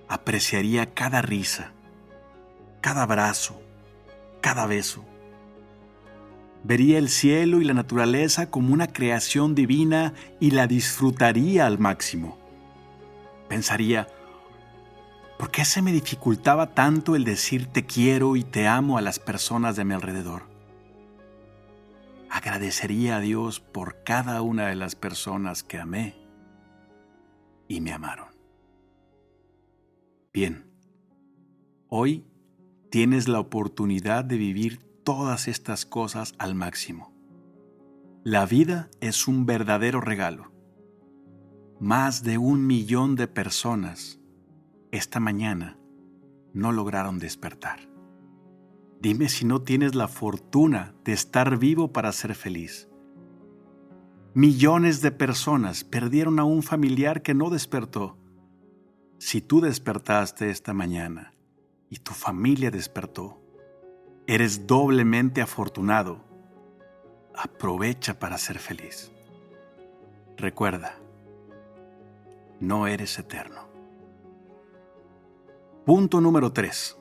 Apreciaría 0.08 0.94
cada 0.94 1.22
risa, 1.22 1.72
cada 2.80 3.02
abrazo, 3.02 3.60
cada 4.40 4.66
beso. 4.66 5.04
Vería 6.62 6.98
el 6.98 7.08
cielo 7.08 7.60
y 7.60 7.64
la 7.64 7.74
naturaleza 7.74 8.50
como 8.50 8.72
una 8.72 8.86
creación 8.86 9.54
divina 9.54 10.14
y 10.40 10.52
la 10.52 10.66
disfrutaría 10.66 11.66
al 11.66 11.78
máximo. 11.78 12.38
Pensaría, 13.48 14.08
¿Por 15.38 15.50
qué 15.50 15.64
se 15.64 15.82
me 15.82 15.92
dificultaba 15.92 16.74
tanto 16.74 17.16
el 17.16 17.24
decir 17.24 17.66
te 17.66 17.84
quiero 17.84 18.36
y 18.36 18.44
te 18.44 18.68
amo 18.68 18.98
a 18.98 19.02
las 19.02 19.18
personas 19.18 19.74
de 19.76 19.84
mi 19.84 19.94
alrededor? 19.94 20.42
Agradecería 22.30 23.16
a 23.16 23.20
Dios 23.20 23.60
por 23.60 24.02
cada 24.04 24.42
una 24.42 24.66
de 24.68 24.76
las 24.76 24.94
personas 24.94 25.62
que 25.62 25.78
amé 25.78 26.14
y 27.68 27.80
me 27.80 27.92
amaron. 27.92 28.28
Bien, 30.32 30.70
hoy 31.88 32.24
tienes 32.90 33.28
la 33.28 33.40
oportunidad 33.40 34.24
de 34.24 34.36
vivir 34.36 34.78
todas 35.04 35.48
estas 35.48 35.84
cosas 35.84 36.34
al 36.38 36.54
máximo. 36.54 37.12
La 38.24 38.46
vida 38.46 38.88
es 39.00 39.28
un 39.28 39.46
verdadero 39.46 40.00
regalo. 40.00 40.52
Más 41.78 42.22
de 42.22 42.38
un 42.38 42.66
millón 42.66 43.16
de 43.16 43.28
personas 43.28 44.20
esta 44.96 45.18
mañana 45.18 45.76
no 46.52 46.70
lograron 46.70 47.18
despertar. 47.18 47.80
Dime 49.00 49.28
si 49.28 49.44
no 49.44 49.60
tienes 49.60 49.96
la 49.96 50.06
fortuna 50.06 50.94
de 51.04 51.12
estar 51.12 51.58
vivo 51.58 51.92
para 51.92 52.12
ser 52.12 52.36
feliz. 52.36 52.88
Millones 54.34 55.00
de 55.02 55.10
personas 55.10 55.82
perdieron 55.82 56.38
a 56.38 56.44
un 56.44 56.62
familiar 56.62 57.22
que 57.22 57.34
no 57.34 57.50
despertó. 57.50 58.16
Si 59.18 59.40
tú 59.40 59.60
despertaste 59.60 60.50
esta 60.50 60.72
mañana 60.72 61.34
y 61.90 61.96
tu 61.96 62.12
familia 62.12 62.70
despertó, 62.70 63.42
eres 64.28 64.68
doblemente 64.68 65.42
afortunado. 65.42 66.24
Aprovecha 67.34 68.20
para 68.20 68.38
ser 68.38 68.60
feliz. 68.60 69.10
Recuerda, 70.36 70.94
no 72.60 72.86
eres 72.86 73.18
eterno. 73.18 73.63
Punto 75.84 76.22
número 76.22 76.50
3. 76.50 76.96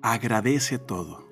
Agradece 0.00 0.78
todo. 0.78 1.26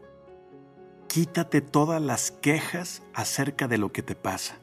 Quítate 1.07 1.61
todas 1.61 2.03
las 2.03 2.33
quejas 2.33 3.05
acerca 3.15 3.69
de 3.69 3.79
lo 3.79 3.93
que 3.93 4.03
te 4.03 4.17
pasa. 4.17 4.59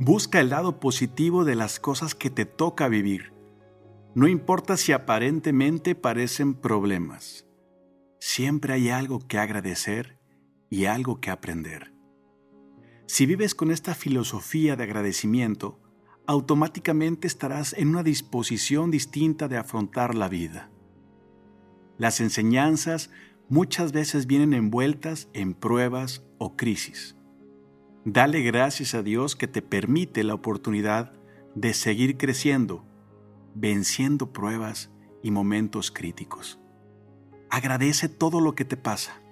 Busca 0.00 0.40
el 0.40 0.50
lado 0.50 0.80
positivo 0.80 1.44
de 1.44 1.54
las 1.54 1.78
cosas 1.78 2.16
que 2.16 2.30
te 2.30 2.46
toca 2.46 2.88
vivir. 2.88 3.32
No 4.16 4.26
importa 4.26 4.76
si 4.76 4.90
aparentemente 4.90 5.94
parecen 5.94 6.52
problemas. 6.52 7.46
Siempre 8.18 8.72
hay 8.72 8.88
algo 8.88 9.20
que 9.20 9.38
agradecer 9.38 10.18
y 10.68 10.86
algo 10.86 11.20
que 11.20 11.30
aprender. 11.30 11.94
Si 13.06 13.24
vives 13.26 13.54
con 13.54 13.70
esta 13.70 13.94
filosofía 13.94 14.74
de 14.74 14.82
agradecimiento, 14.82 15.78
automáticamente 16.26 17.28
estarás 17.28 17.72
en 17.72 17.88
una 17.88 18.02
disposición 18.02 18.90
distinta 18.90 19.46
de 19.46 19.58
afrontar 19.58 20.16
la 20.16 20.28
vida. 20.28 20.71
Las 22.02 22.20
enseñanzas 22.20 23.10
muchas 23.48 23.92
veces 23.92 24.26
vienen 24.26 24.54
envueltas 24.54 25.28
en 25.34 25.54
pruebas 25.54 26.24
o 26.38 26.56
crisis. 26.56 27.14
Dale 28.04 28.42
gracias 28.42 28.94
a 28.94 29.04
Dios 29.04 29.36
que 29.36 29.46
te 29.46 29.62
permite 29.62 30.24
la 30.24 30.34
oportunidad 30.34 31.12
de 31.54 31.72
seguir 31.74 32.18
creciendo, 32.18 32.84
venciendo 33.54 34.32
pruebas 34.32 34.90
y 35.22 35.30
momentos 35.30 35.92
críticos. 35.92 36.58
Agradece 37.50 38.08
todo 38.08 38.40
lo 38.40 38.56
que 38.56 38.64
te 38.64 38.76
pasa. 38.76 39.22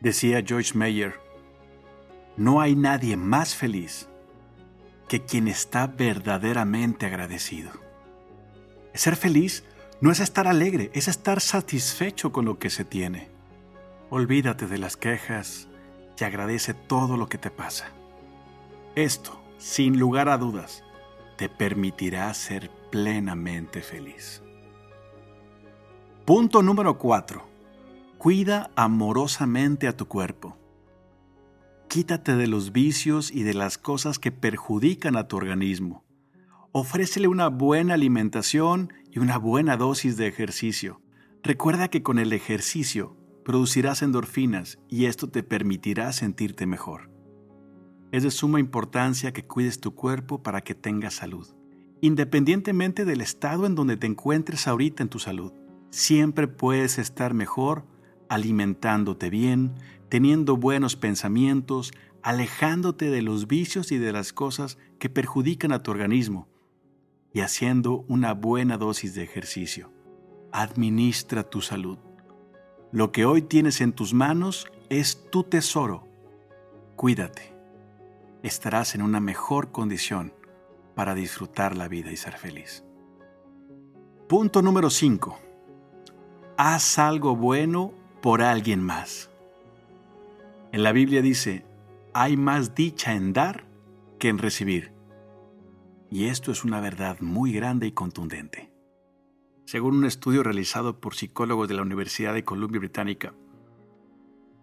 Decía 0.00 0.42
George 0.42 0.72
Mayer, 0.78 1.20
no 2.38 2.62
hay 2.62 2.76
nadie 2.76 3.18
más 3.18 3.54
feliz 3.54 4.08
que 5.06 5.22
quien 5.22 5.48
está 5.48 5.86
verdaderamente 5.86 7.04
agradecido. 7.04 7.72
Ser 8.94 9.16
feliz 9.16 9.64
no 10.00 10.10
es 10.10 10.20
estar 10.20 10.46
alegre, 10.46 10.90
es 10.94 11.08
estar 11.08 11.40
satisfecho 11.40 12.32
con 12.32 12.44
lo 12.44 12.58
que 12.58 12.70
se 12.70 12.84
tiene. 12.84 13.30
Olvídate 14.10 14.66
de 14.66 14.78
las 14.78 14.96
quejas 14.96 15.68
y 16.18 16.24
agradece 16.24 16.74
todo 16.74 17.16
lo 17.16 17.28
que 17.28 17.38
te 17.38 17.50
pasa. 17.50 17.88
Esto, 18.94 19.40
sin 19.58 19.98
lugar 19.98 20.28
a 20.28 20.38
dudas, 20.38 20.84
te 21.36 21.48
permitirá 21.48 22.32
ser 22.34 22.70
plenamente 22.90 23.82
feliz. 23.82 24.42
Punto 26.24 26.62
número 26.62 26.96
4. 26.98 27.44
Cuida 28.18 28.70
amorosamente 28.76 29.88
a 29.88 29.96
tu 29.96 30.06
cuerpo. 30.06 30.56
Quítate 31.88 32.36
de 32.36 32.46
los 32.46 32.72
vicios 32.72 33.30
y 33.30 33.42
de 33.42 33.54
las 33.54 33.78
cosas 33.78 34.18
que 34.18 34.32
perjudican 34.32 35.16
a 35.16 35.28
tu 35.28 35.36
organismo. 35.36 36.03
Ofrécele 36.76 37.28
una 37.28 37.50
buena 37.50 37.94
alimentación 37.94 38.92
y 39.08 39.20
una 39.20 39.38
buena 39.38 39.76
dosis 39.76 40.16
de 40.16 40.26
ejercicio. 40.26 41.00
Recuerda 41.44 41.86
que 41.86 42.02
con 42.02 42.18
el 42.18 42.32
ejercicio 42.32 43.16
producirás 43.44 44.02
endorfinas 44.02 44.80
y 44.88 45.04
esto 45.04 45.28
te 45.28 45.44
permitirá 45.44 46.12
sentirte 46.12 46.66
mejor. 46.66 47.12
Es 48.10 48.24
de 48.24 48.32
suma 48.32 48.58
importancia 48.58 49.32
que 49.32 49.46
cuides 49.46 49.78
tu 49.78 49.94
cuerpo 49.94 50.42
para 50.42 50.62
que 50.62 50.74
tengas 50.74 51.14
salud. 51.14 51.46
Independientemente 52.00 53.04
del 53.04 53.20
estado 53.20 53.66
en 53.66 53.76
donde 53.76 53.96
te 53.96 54.08
encuentres 54.08 54.66
ahorita 54.66 55.04
en 55.04 55.10
tu 55.10 55.20
salud, 55.20 55.52
siempre 55.90 56.48
puedes 56.48 56.98
estar 56.98 57.34
mejor 57.34 57.86
alimentándote 58.28 59.30
bien, 59.30 59.76
teniendo 60.08 60.56
buenos 60.56 60.96
pensamientos, 60.96 61.92
alejándote 62.24 63.10
de 63.10 63.22
los 63.22 63.46
vicios 63.46 63.92
y 63.92 63.98
de 63.98 64.10
las 64.10 64.32
cosas 64.32 64.76
que 64.98 65.08
perjudican 65.08 65.70
a 65.70 65.80
tu 65.84 65.92
organismo 65.92 66.48
y 67.34 67.40
haciendo 67.40 68.04
una 68.08 68.32
buena 68.32 68.78
dosis 68.78 69.14
de 69.14 69.24
ejercicio. 69.24 69.90
Administra 70.52 71.42
tu 71.42 71.60
salud. 71.60 71.98
Lo 72.92 73.10
que 73.10 73.26
hoy 73.26 73.42
tienes 73.42 73.80
en 73.80 73.92
tus 73.92 74.14
manos 74.14 74.68
es 74.88 75.28
tu 75.30 75.42
tesoro. 75.42 76.06
Cuídate. 76.94 77.52
Estarás 78.44 78.94
en 78.94 79.02
una 79.02 79.18
mejor 79.18 79.72
condición 79.72 80.32
para 80.94 81.16
disfrutar 81.16 81.76
la 81.76 81.88
vida 81.88 82.12
y 82.12 82.16
ser 82.16 82.38
feliz. 82.38 82.84
Punto 84.28 84.62
número 84.62 84.88
5. 84.88 85.36
Haz 86.56 87.00
algo 87.00 87.34
bueno 87.34 87.92
por 88.22 88.42
alguien 88.42 88.80
más. 88.80 89.28
En 90.70 90.84
la 90.84 90.92
Biblia 90.92 91.20
dice, 91.20 91.66
hay 92.12 92.36
más 92.36 92.76
dicha 92.76 93.12
en 93.12 93.32
dar 93.32 93.64
que 94.20 94.28
en 94.28 94.38
recibir. 94.38 94.93
Y 96.14 96.26
esto 96.26 96.52
es 96.52 96.62
una 96.62 96.80
verdad 96.80 97.18
muy 97.18 97.52
grande 97.52 97.88
y 97.88 97.90
contundente. 97.90 98.72
Según 99.64 99.96
un 99.96 100.04
estudio 100.04 100.44
realizado 100.44 101.00
por 101.00 101.16
psicólogos 101.16 101.66
de 101.66 101.74
la 101.74 101.82
Universidad 101.82 102.32
de 102.32 102.44
Columbia 102.44 102.78
Británica, 102.78 103.34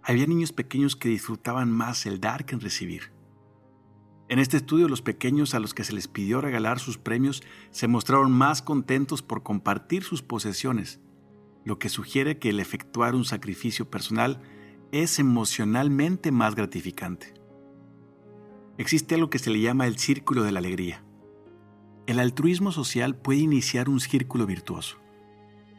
había 0.02 0.26
niños 0.28 0.54
pequeños 0.54 0.96
que 0.96 1.10
disfrutaban 1.10 1.70
más 1.70 2.06
el 2.06 2.22
dar 2.22 2.46
que 2.46 2.56
en 2.56 2.62
recibir. 2.62 3.12
En 4.30 4.40
este 4.40 4.56
estudio, 4.56 4.88
los 4.88 5.02
pequeños 5.02 5.54
a 5.54 5.60
los 5.60 5.74
que 5.74 5.84
se 5.84 5.92
les 5.92 6.08
pidió 6.08 6.40
regalar 6.40 6.80
sus 6.80 6.98
premios 6.98 7.44
se 7.72 7.90
mostraron 7.90 8.32
más 8.32 8.62
contentos 8.62 9.22
por 9.22 9.44
compartir 9.44 10.04
sus 10.04 10.22
posesiones, 10.22 11.02
lo 11.66 11.80
que 11.80 11.90
sugiere 11.90 12.40
que 12.40 12.52
el 12.52 12.62
efectuar 12.62 13.14
un 13.14 13.26
sacrificio 13.26 13.92
personal 13.92 14.42
es 14.94 15.20
emocionalmente 15.20 16.32
más 16.32 16.56
gratificante. 16.56 17.34
Existe 18.78 19.16
algo 19.16 19.30
que 19.30 19.40
se 19.40 19.50
le 19.50 19.60
llama 19.60 19.86
el 19.86 19.98
círculo 19.98 20.44
de 20.44 20.54
la 20.54 20.60
alegría. 20.60 21.04
El 22.12 22.20
altruismo 22.20 22.74
social 22.74 23.16
puede 23.16 23.40
iniciar 23.40 23.88
un 23.88 24.02
círculo 24.02 24.46
virtuoso. 24.46 24.98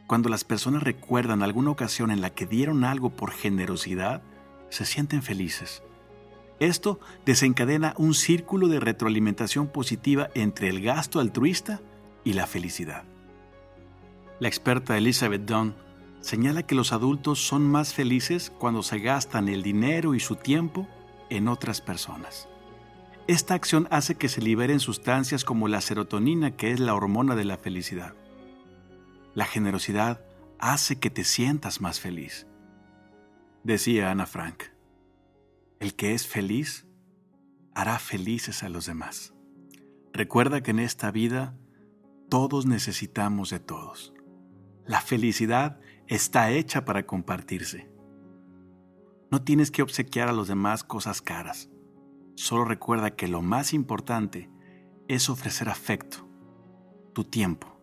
Cuando 0.07 0.31
las 0.31 0.45
personas 0.45 0.83
recuerdan 0.83 1.43
alguna 1.43 1.73
ocasión 1.73 2.11
en 2.11 2.23
la 2.23 2.31
que 2.31 2.47
dieron 2.47 2.85
algo 2.85 3.11
por 3.11 3.33
generosidad, 3.33 4.23
se 4.71 4.87
sienten 4.87 5.23
felices. 5.23 5.83
Esto 6.59 6.99
desencadena 7.27 7.93
un 7.99 8.15
círculo 8.15 8.69
de 8.69 8.81
retroalimentación 8.81 9.67
positiva 9.67 10.31
entre 10.35 10.71
el 10.71 10.81
gasto 10.81 11.21
altruista 11.21 11.83
y 12.25 12.33
la 12.33 12.47
felicidad. 12.47 13.05
La 14.41 14.49
experta 14.49 14.97
Elizabeth 14.97 15.45
Dunn 15.45 15.75
señala 16.23 16.63
que 16.63 16.75
los 16.75 16.95
adultos 16.95 17.47
son 17.47 17.71
más 17.71 17.93
felices 17.93 18.51
cuando 18.59 18.83
se 18.83 19.01
gastan 19.01 19.51
el 19.51 19.63
dinero 19.63 20.15
y 20.15 20.21
su 20.21 20.37
tiempo 20.37 20.89
en 21.29 21.47
otras 21.49 21.83
personas. 21.83 22.49
Esta 23.29 23.55
acción 23.55 23.87
hace 23.91 24.17
que 24.17 24.29
se 24.29 24.43
liberen 24.43 24.81
sustancias 24.81 25.45
como 25.45 25.69
la 25.69 25.81
serotonina, 25.81 26.57
que 26.57 26.73
es 26.73 26.81
la 26.81 26.95
hormona 26.95 27.37
de 27.37 27.45
la 27.45 27.57
felicidad. 27.57 28.15
La 29.35 29.45
generosidad 29.45 30.25
hace 30.59 30.99
que 30.99 31.09
te 31.09 31.23
sientas 31.23 31.81
más 31.81 32.01
feliz. 32.01 32.47
Decía 33.63 34.11
Ana 34.11 34.27
Frank, 34.27 34.65
el 35.79 35.95
que 35.95 36.15
es 36.15 36.27
feliz 36.27 36.87
hará 37.75 37.99
felices 38.01 38.65
a 38.65 38.69
los 38.69 38.87
demás. 38.87 39.33
Recuerda 40.13 40.63
que 40.63 40.73
en 40.73 40.81
esta 40.81 41.11
vida 41.11 41.57
todos 42.29 42.67
necesitamos 42.67 43.51
de 43.51 43.61
todos. 43.61 44.13
La 44.85 45.01
felicidad 45.01 45.79
está 46.09 46.51
hecha 46.51 46.85
para 46.85 47.07
compartirse. 47.07 47.89
No 49.31 49.43
tienes 49.43 49.71
que 49.71 49.83
obsequiar 49.83 50.29
a 50.29 50.33
los 50.33 50.49
demás 50.49 50.83
cosas 50.85 51.23
caras. 51.23 51.72
Solo 52.35 52.65
recuerda 52.65 53.15
que 53.15 53.29
lo 53.29 53.43
más 53.43 53.73
importante 53.73 54.51
es 55.09 55.29
ofrecer 55.29 55.69
afecto, 55.69 56.29
tu 57.13 57.25
tiempo, 57.25 57.79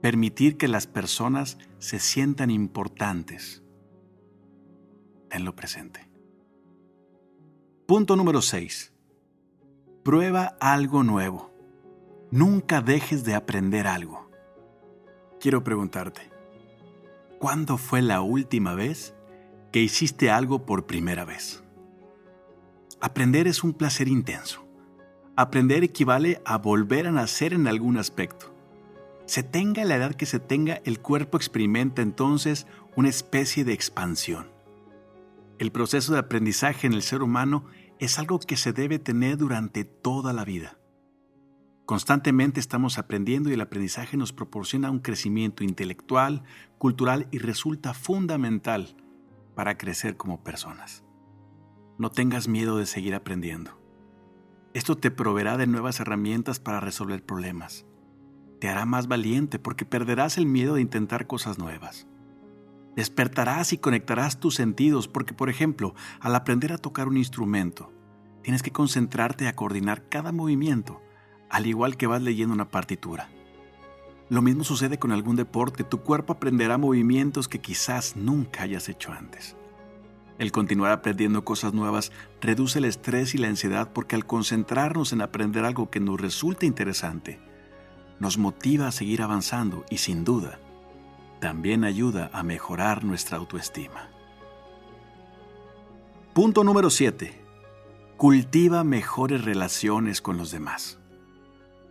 permitir 0.00 0.56
que 0.56 0.68
las 0.68 0.86
personas 0.86 1.58
se 1.78 1.98
sientan 1.98 2.50
importantes. 2.50 3.62
Tenlo 5.28 5.54
presente. 5.54 6.08
Punto 7.86 8.16
número 8.16 8.42
6. 8.42 8.92
Prueba 10.02 10.56
algo 10.60 11.04
nuevo. 11.04 11.52
Nunca 12.30 12.80
dejes 12.80 13.24
de 13.24 13.34
aprender 13.34 13.86
algo. 13.86 14.30
Quiero 15.38 15.62
preguntarte, 15.62 16.30
¿cuándo 17.38 17.76
fue 17.76 18.02
la 18.02 18.20
última 18.20 18.74
vez 18.74 19.14
que 19.70 19.80
hiciste 19.80 20.30
algo 20.30 20.64
por 20.64 20.86
primera 20.86 21.24
vez? 21.24 21.61
Aprender 23.04 23.48
es 23.48 23.64
un 23.64 23.72
placer 23.72 24.06
intenso. 24.06 24.64
Aprender 25.34 25.82
equivale 25.82 26.40
a 26.44 26.56
volver 26.58 27.08
a 27.08 27.10
nacer 27.10 27.52
en 27.52 27.66
algún 27.66 27.96
aspecto. 27.98 28.54
Se 29.26 29.42
tenga 29.42 29.84
la 29.84 29.96
edad 29.96 30.14
que 30.14 30.24
se 30.24 30.38
tenga, 30.38 30.80
el 30.84 31.00
cuerpo 31.00 31.36
experimenta 31.36 32.00
entonces 32.00 32.68
una 32.94 33.08
especie 33.08 33.64
de 33.64 33.72
expansión. 33.72 34.52
El 35.58 35.72
proceso 35.72 36.12
de 36.12 36.20
aprendizaje 36.20 36.86
en 36.86 36.92
el 36.92 37.02
ser 37.02 37.24
humano 37.24 37.64
es 37.98 38.20
algo 38.20 38.38
que 38.38 38.56
se 38.56 38.72
debe 38.72 39.00
tener 39.00 39.36
durante 39.36 39.84
toda 39.84 40.32
la 40.32 40.44
vida. 40.44 40.78
Constantemente 41.86 42.60
estamos 42.60 42.98
aprendiendo 42.98 43.50
y 43.50 43.54
el 43.54 43.62
aprendizaje 43.62 44.16
nos 44.16 44.32
proporciona 44.32 44.92
un 44.92 45.00
crecimiento 45.00 45.64
intelectual, 45.64 46.44
cultural 46.78 47.26
y 47.32 47.38
resulta 47.38 47.94
fundamental 47.94 48.94
para 49.56 49.76
crecer 49.76 50.16
como 50.16 50.44
personas. 50.44 51.02
No 52.02 52.10
tengas 52.10 52.48
miedo 52.48 52.78
de 52.78 52.86
seguir 52.86 53.14
aprendiendo. 53.14 53.78
Esto 54.74 54.96
te 54.96 55.12
proveerá 55.12 55.56
de 55.56 55.68
nuevas 55.68 56.00
herramientas 56.00 56.58
para 56.58 56.80
resolver 56.80 57.24
problemas. 57.24 57.86
Te 58.58 58.68
hará 58.68 58.86
más 58.86 59.06
valiente 59.06 59.60
porque 59.60 59.84
perderás 59.84 60.36
el 60.36 60.46
miedo 60.46 60.74
de 60.74 60.80
intentar 60.80 61.28
cosas 61.28 61.60
nuevas. 61.60 62.08
Despertarás 62.96 63.72
y 63.72 63.78
conectarás 63.78 64.40
tus 64.40 64.56
sentidos 64.56 65.06
porque, 65.06 65.32
por 65.32 65.48
ejemplo, 65.48 65.94
al 66.18 66.34
aprender 66.34 66.72
a 66.72 66.78
tocar 66.78 67.06
un 67.06 67.18
instrumento, 67.18 67.92
tienes 68.42 68.64
que 68.64 68.72
concentrarte 68.72 69.46
a 69.46 69.54
coordinar 69.54 70.08
cada 70.08 70.32
movimiento 70.32 71.00
al 71.50 71.68
igual 71.68 71.96
que 71.96 72.08
vas 72.08 72.20
leyendo 72.20 72.52
una 72.52 72.68
partitura. 72.68 73.28
Lo 74.28 74.42
mismo 74.42 74.64
sucede 74.64 74.98
con 74.98 75.12
algún 75.12 75.36
deporte, 75.36 75.84
tu 75.84 76.00
cuerpo 76.00 76.32
aprenderá 76.32 76.78
movimientos 76.78 77.46
que 77.46 77.60
quizás 77.60 78.16
nunca 78.16 78.64
hayas 78.64 78.88
hecho 78.88 79.12
antes. 79.12 79.56
El 80.38 80.52
continuar 80.52 80.92
aprendiendo 80.92 81.44
cosas 81.44 81.74
nuevas 81.74 82.12
reduce 82.40 82.78
el 82.78 82.84
estrés 82.86 83.34
y 83.34 83.38
la 83.38 83.48
ansiedad 83.48 83.92
porque 83.92 84.16
al 84.16 84.26
concentrarnos 84.26 85.12
en 85.12 85.20
aprender 85.20 85.64
algo 85.64 85.90
que 85.90 86.00
nos 86.00 86.20
resulta 86.20 86.66
interesante, 86.66 87.40
nos 88.18 88.38
motiva 88.38 88.86
a 88.86 88.92
seguir 88.92 89.22
avanzando 89.22 89.84
y 89.90 89.98
sin 89.98 90.24
duda, 90.24 90.58
también 91.40 91.84
ayuda 91.84 92.30
a 92.32 92.42
mejorar 92.42 93.04
nuestra 93.04 93.36
autoestima. 93.36 94.10
Punto 96.32 96.64
número 96.64 96.88
7. 96.88 97.42
Cultiva 98.16 98.84
mejores 98.84 99.44
relaciones 99.44 100.22
con 100.22 100.38
los 100.38 100.50
demás. 100.50 100.98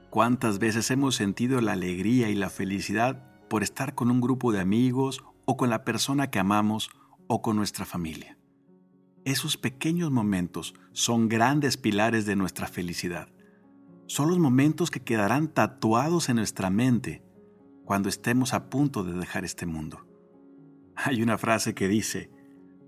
¿Cuántas 0.09 0.57
veces 0.57 0.89
hemos 0.89 1.15
sentido 1.15 1.61
la 1.61 1.73
alegría 1.73 2.29
y 2.29 2.35
la 2.35 2.49
felicidad 2.49 3.23
por 3.49 3.61
estar 3.63 3.93
con 3.93 4.09
un 4.09 4.21
grupo 4.21 4.51
de 4.51 4.61
amigos 4.61 5.23
o 5.45 5.57
con 5.57 5.69
la 5.69 5.83
persona 5.83 6.31
que 6.31 6.39
amamos 6.39 6.89
o 7.33 7.41
con 7.41 7.55
nuestra 7.55 7.85
familia? 7.85 8.37
Esos 9.23 9.55
pequeños 9.55 10.11
momentos 10.11 10.73
son 10.91 11.29
grandes 11.29 11.77
pilares 11.77 12.25
de 12.25 12.35
nuestra 12.35 12.67
felicidad. 12.67 13.29
Son 14.05 14.27
los 14.27 14.37
momentos 14.37 14.91
que 14.91 14.99
quedarán 14.99 15.47
tatuados 15.47 16.27
en 16.27 16.35
nuestra 16.35 16.69
mente 16.69 17.23
cuando 17.85 18.09
estemos 18.09 18.53
a 18.53 18.69
punto 18.69 19.05
de 19.05 19.13
dejar 19.13 19.45
este 19.45 19.65
mundo. 19.65 20.05
Hay 20.93 21.23
una 21.23 21.37
frase 21.37 21.73
que 21.73 21.87
dice, 21.87 22.29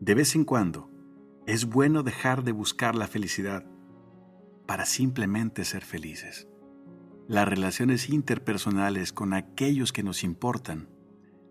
de 0.01 0.13
vez 0.13 0.35
en 0.35 0.43
cuando, 0.43 0.91
es 1.47 1.63
bueno 1.63 2.03
dejar 2.03 2.43
de 2.43 2.51
buscar 2.51 2.95
la 2.95 3.07
felicidad 3.07 3.65
para 4.67 4.85
simplemente 4.85 5.63
ser 5.63 5.85
felices. 5.85 6.49
Las 7.29 7.47
relaciones 7.47 8.09
interpersonales 8.09 9.13
con 9.13 9.31
aquellos 9.33 9.93
que 9.93 10.03
nos 10.03 10.25
importan 10.25 10.89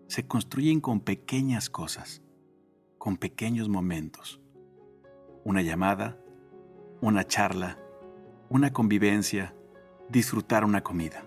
se 0.07 0.27
construyen 0.27 0.79
con 0.79 0.99
pequeñas 0.99 1.71
cosas, 1.71 2.22
con 3.03 3.17
pequeños 3.17 3.67
momentos. 3.67 4.39
Una 5.43 5.61
llamada, 5.61 6.17
una 7.01 7.27
charla, 7.27 7.77
una 8.47 8.71
convivencia, 8.71 9.53
disfrutar 10.07 10.63
una 10.63 10.83
comida. 10.83 11.25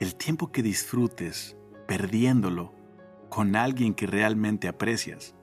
El 0.00 0.16
tiempo 0.16 0.50
que 0.50 0.64
disfrutes 0.64 1.56
perdiéndolo 1.86 2.72
con 3.28 3.54
alguien 3.54 3.94
que 3.94 4.08
realmente 4.08 4.66
aprecias 4.66 5.36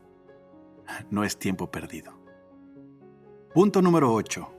no 1.10 1.24
es 1.24 1.40
tiempo 1.40 1.72
perdido. 1.72 2.12
Punto 3.54 3.82
número 3.82 4.14
8. 4.14 4.54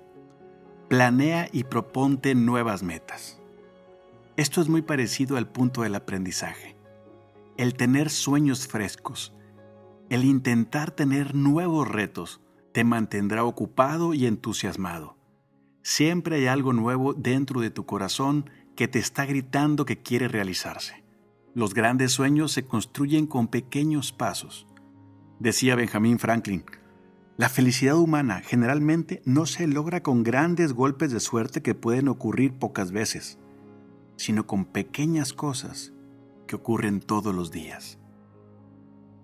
Planea 0.89 1.51
y 1.53 1.65
proponte 1.65 2.35
nuevas 2.35 2.83
metas. 2.83 3.43
Esto 4.39 4.63
es 4.63 4.71
muy 4.71 4.81
parecido 4.81 5.37
al 5.37 5.53
punto 5.53 5.83
del 5.83 5.97
aprendizaje. 5.97 6.79
El 7.59 7.75
tener 7.75 8.09
sueños 8.09 8.67
frescos, 8.67 9.35
el 10.11 10.25
intentar 10.25 10.91
tener 10.91 11.35
nuevos 11.35 11.89
retos, 11.89 12.41
te 12.73 12.85
mantendrá 12.85 13.45
ocupado 13.45 14.15
y 14.15 14.27
entusiasmado. 14.27 15.17
Siempre 15.83 16.37
hay 16.37 16.47
algo 16.47 16.73
nuevo 16.73 17.15
dentro 17.15 17.61
de 17.61 17.71
tu 17.71 17.87
corazón 17.87 18.51
que 18.77 18.89
te 18.89 18.99
está 18.99 19.27
gritando 19.27 19.85
que 19.85 20.03
quiere 20.03 20.29
realizarse. 20.29 21.05
Los 21.55 21.75
grandes 21.75 22.13
sueños 22.13 22.53
se 22.53 22.65
construyen 22.65 23.27
con 23.27 23.49
pequeños 23.49 24.13
pasos. 24.13 24.67
Decía 25.39 25.77
Benjamin 25.77 26.19
Franklin, 26.19 26.65
la 27.37 27.49
felicidad 27.49 27.97
humana 27.97 28.41
generalmente 28.45 29.23
no 29.25 29.47
se 29.47 29.67
logra 29.67 30.03
con 30.03 30.23
grandes 30.23 30.73
golpes 30.73 31.13
de 31.13 31.21
suerte 31.21 31.63
que 31.63 31.75
pueden 31.75 32.09
ocurrir 32.09 32.59
pocas 32.59 32.93
veces 32.93 33.39
sino 34.17 34.47
con 34.47 34.65
pequeñas 34.65 35.33
cosas 35.33 35.93
que 36.47 36.57
ocurren 36.57 37.01
todos 37.01 37.35
los 37.35 37.51
días. 37.51 37.99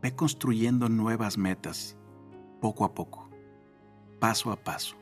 Ve 0.03 0.15
construyendo 0.15 0.89
nuevas 0.89 1.37
metas, 1.37 1.97
poco 2.61 2.85
a 2.85 2.95
poco, 2.95 3.29
paso 4.19 4.51
a 4.51 4.57
paso. 4.57 4.97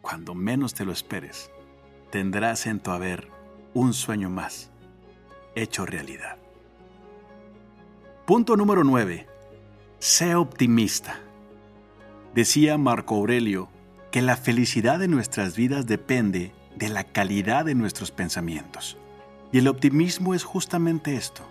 Cuando 0.00 0.34
menos 0.34 0.74
te 0.74 0.84
lo 0.84 0.92
esperes, 0.92 1.50
tendrás 2.10 2.66
en 2.66 2.80
tu 2.80 2.92
haber 2.92 3.30
un 3.74 3.92
sueño 3.92 4.30
más, 4.30 4.70
hecho 5.54 5.86
realidad. 5.86 6.38
Punto 8.26 8.56
número 8.56 8.84
9. 8.84 9.26
Sé 9.98 10.34
optimista. 10.34 11.20
Decía 12.34 12.78
Marco 12.78 13.16
Aurelio 13.16 13.68
que 14.12 14.22
la 14.22 14.36
felicidad 14.36 14.98
de 14.98 15.08
nuestras 15.08 15.56
vidas 15.56 15.86
depende 15.86 16.52
de 16.76 16.88
la 16.88 17.04
calidad 17.04 17.64
de 17.64 17.74
nuestros 17.74 18.10
pensamientos. 18.12 18.96
Y 19.52 19.58
el 19.58 19.68
optimismo 19.68 20.34
es 20.34 20.44
justamente 20.44 21.16
esto, 21.16 21.42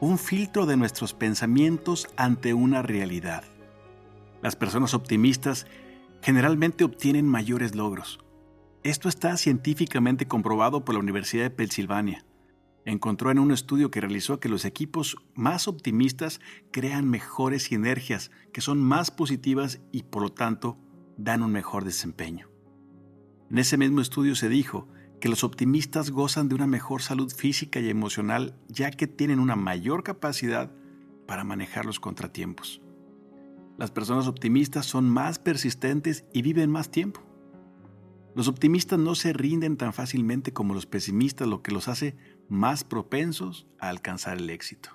un 0.00 0.18
filtro 0.18 0.66
de 0.66 0.76
nuestros 0.76 1.12
pensamientos 1.12 2.08
ante 2.16 2.54
una 2.54 2.82
realidad. 2.82 3.42
Las 4.42 4.54
personas 4.54 4.94
optimistas 4.94 5.66
generalmente 6.22 6.84
obtienen 6.84 7.26
mayores 7.26 7.74
logros. 7.74 8.20
Esto 8.84 9.08
está 9.08 9.36
científicamente 9.36 10.26
comprobado 10.26 10.84
por 10.84 10.94
la 10.94 11.00
Universidad 11.00 11.42
de 11.42 11.50
Pensilvania. 11.50 12.24
Encontró 12.84 13.30
en 13.30 13.40
un 13.40 13.50
estudio 13.50 13.90
que 13.90 14.00
realizó 14.00 14.38
que 14.38 14.48
los 14.48 14.64
equipos 14.64 15.16
más 15.34 15.66
optimistas 15.66 16.40
crean 16.70 17.10
mejores 17.10 17.64
sinergias, 17.64 18.30
que 18.52 18.60
son 18.60 18.80
más 18.80 19.10
positivas 19.10 19.80
y 19.90 20.04
por 20.04 20.22
lo 20.22 20.28
tanto 20.30 20.78
dan 21.16 21.42
un 21.42 21.50
mejor 21.50 21.84
desempeño. 21.84 22.48
En 23.50 23.58
ese 23.58 23.76
mismo 23.76 24.00
estudio 24.00 24.36
se 24.36 24.48
dijo 24.48 24.88
que 25.20 25.28
los 25.28 25.44
optimistas 25.44 26.10
gozan 26.10 26.48
de 26.48 26.54
una 26.54 26.66
mejor 26.66 27.02
salud 27.02 27.32
física 27.32 27.80
y 27.80 27.88
emocional 27.88 28.54
ya 28.68 28.90
que 28.90 29.06
tienen 29.06 29.40
una 29.40 29.56
mayor 29.56 30.02
capacidad 30.02 30.70
para 31.26 31.44
manejar 31.44 31.84
los 31.84 32.00
contratiempos. 32.00 32.80
Las 33.76 33.90
personas 33.90 34.26
optimistas 34.26 34.86
son 34.86 35.08
más 35.08 35.38
persistentes 35.38 36.24
y 36.32 36.42
viven 36.42 36.70
más 36.70 36.90
tiempo. 36.90 37.20
Los 38.34 38.48
optimistas 38.48 38.98
no 38.98 39.14
se 39.14 39.32
rinden 39.32 39.76
tan 39.76 39.92
fácilmente 39.92 40.52
como 40.52 40.74
los 40.74 40.86
pesimistas, 40.86 41.48
lo 41.48 41.62
que 41.62 41.72
los 41.72 41.88
hace 41.88 42.16
más 42.48 42.84
propensos 42.84 43.66
a 43.78 43.88
alcanzar 43.88 44.38
el 44.38 44.50
éxito. 44.50 44.90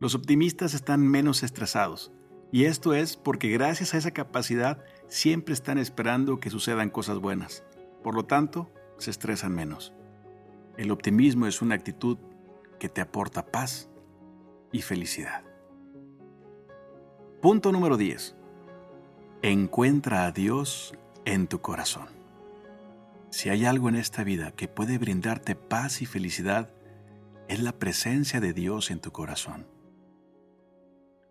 Los 0.00 0.14
optimistas 0.14 0.74
están 0.74 1.06
menos 1.06 1.42
estresados, 1.42 2.12
y 2.52 2.64
esto 2.64 2.94
es 2.94 3.16
porque 3.16 3.48
gracias 3.48 3.94
a 3.94 3.98
esa 3.98 4.12
capacidad 4.12 4.84
siempre 5.08 5.54
están 5.54 5.78
esperando 5.78 6.40
que 6.40 6.50
sucedan 6.50 6.90
cosas 6.90 7.18
buenas. 7.18 7.64
Por 8.02 8.14
lo 8.14 8.26
tanto, 8.26 8.70
se 8.98 9.10
estresan 9.10 9.54
menos. 9.54 9.92
El 10.76 10.90
optimismo 10.90 11.46
es 11.46 11.62
una 11.62 11.74
actitud 11.74 12.18
que 12.78 12.88
te 12.88 13.00
aporta 13.00 13.46
paz 13.46 13.88
y 14.72 14.82
felicidad. 14.82 15.44
Punto 17.40 17.72
número 17.72 17.96
10. 17.96 18.34
Encuentra 19.42 20.26
a 20.26 20.32
Dios 20.32 20.94
en 21.24 21.46
tu 21.46 21.60
corazón. 21.60 22.08
Si 23.30 23.48
hay 23.48 23.64
algo 23.64 23.88
en 23.88 23.96
esta 23.96 24.24
vida 24.24 24.52
que 24.52 24.68
puede 24.68 24.96
brindarte 24.98 25.54
paz 25.54 26.02
y 26.02 26.06
felicidad, 26.06 26.70
es 27.48 27.60
la 27.60 27.72
presencia 27.72 28.40
de 28.40 28.52
Dios 28.52 28.90
en 28.90 29.00
tu 29.00 29.12
corazón. 29.12 29.66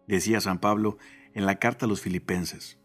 Decía 0.08 0.42
San 0.42 0.60
Pablo 0.60 0.98
en 1.34 1.46
la 1.46 1.60
carta 1.60 1.86
a 1.86 1.90
los 1.90 2.02
filipenses, 2.02 2.78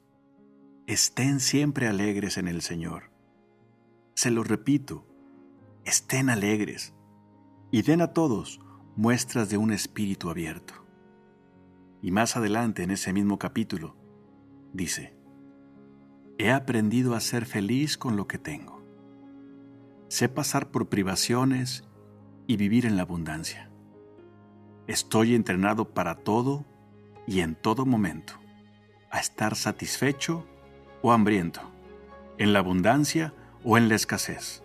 estén 0.87 1.41
siempre 1.41 1.89
alegres 1.89 2.39
en 2.39 2.49
el 2.49 2.63
Señor. 2.63 3.11
Se 4.19 4.33
lo 4.33 4.43
repito, 4.43 5.07
estén 5.85 6.29
alegres 6.29 6.93
y 7.71 7.83
den 7.83 8.01
a 8.01 8.09
todos 8.15 8.59
muestras 8.97 9.49
de 9.49 9.59
un 9.59 9.73
espíritu 9.73 10.29
abierto. 10.29 10.75
Y 12.03 12.11
más 12.11 12.37
adelante 12.37 12.83
en 12.83 12.91
ese 12.91 13.13
mismo 13.13 13.39
capítulo, 13.39 13.95
dice, 14.73 15.15
He 16.37 16.51
aprendido 16.51 17.15
a 17.15 17.21
ser 17.21 17.47
feliz 17.47 17.97
con 17.97 18.17
lo 18.17 18.27
que 18.27 18.39
tengo. 18.39 18.83
Sé 20.09 20.29
pasar 20.29 20.73
por 20.73 20.89
privaciones 20.89 21.85
y 22.49 22.57
vivir 22.57 22.87
en 22.87 22.97
la 22.97 23.03
abundancia. 23.03 23.71
Estoy 24.89 25.37
entrenado 25.37 25.91
para 25.95 26.17
todo 26.17 26.67
y 27.25 27.39
en 27.39 27.55
todo 27.55 27.87
momento, 27.87 28.33
a 29.13 29.21
estar 29.21 29.55
satisfecho 29.55 30.45
o 31.03 31.13
hambriento, 31.13 31.61
en 32.37 32.53
la 32.53 32.59
abundancia 32.59 33.33
o 33.71 33.77
en 33.77 33.91
la 33.91 33.97
escasez. 33.97 34.63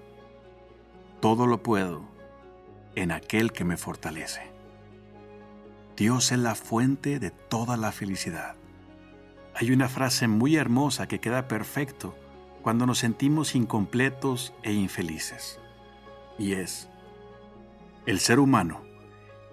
Todo 1.19 1.45
lo 1.45 1.61
puedo 1.61 2.05
en 2.95 3.11
aquel 3.11 3.51
que 3.51 3.65
me 3.65 3.75
fortalece. 3.75 4.43
Dios 5.97 6.31
es 6.31 6.39
la 6.39 6.55
fuente 6.55 7.19
de 7.19 7.29
toda 7.29 7.75
la 7.75 7.91
felicidad. 7.91 8.55
Hay 9.55 9.71
una 9.71 9.89
frase 9.89 10.29
muy 10.29 10.55
hermosa 10.55 11.09
que 11.09 11.19
queda 11.19 11.49
perfecto 11.49 12.15
cuando 12.61 12.85
nos 12.85 12.99
sentimos 12.99 13.55
incompletos 13.55 14.53
e 14.63 14.71
infelices. 14.71 15.59
Y 16.39 16.53
es, 16.53 16.87
el 18.05 18.21
ser 18.21 18.39
humano 18.39 18.85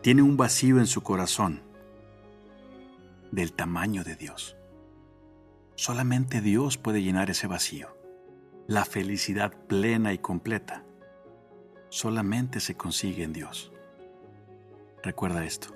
tiene 0.01 0.23
un 0.23 0.37
vacío 0.37 0.79
en 0.79 0.87
su 0.87 1.03
corazón 1.03 1.61
del 3.33 3.53
tamaño 3.53 4.05
de 4.05 4.15
Dios. 4.15 4.57
Solamente 5.75 6.41
Dios 6.41 6.79
puede 6.79 7.03
llenar 7.03 7.31
ese 7.31 7.49
vacío. 7.49 8.00
La 8.71 8.85
felicidad 8.85 9.53
plena 9.67 10.13
y 10.13 10.19
completa 10.19 10.85
solamente 11.89 12.61
se 12.61 12.77
consigue 12.77 13.25
en 13.25 13.33
Dios. 13.33 13.73
Recuerda 15.03 15.45
esto 15.45 15.75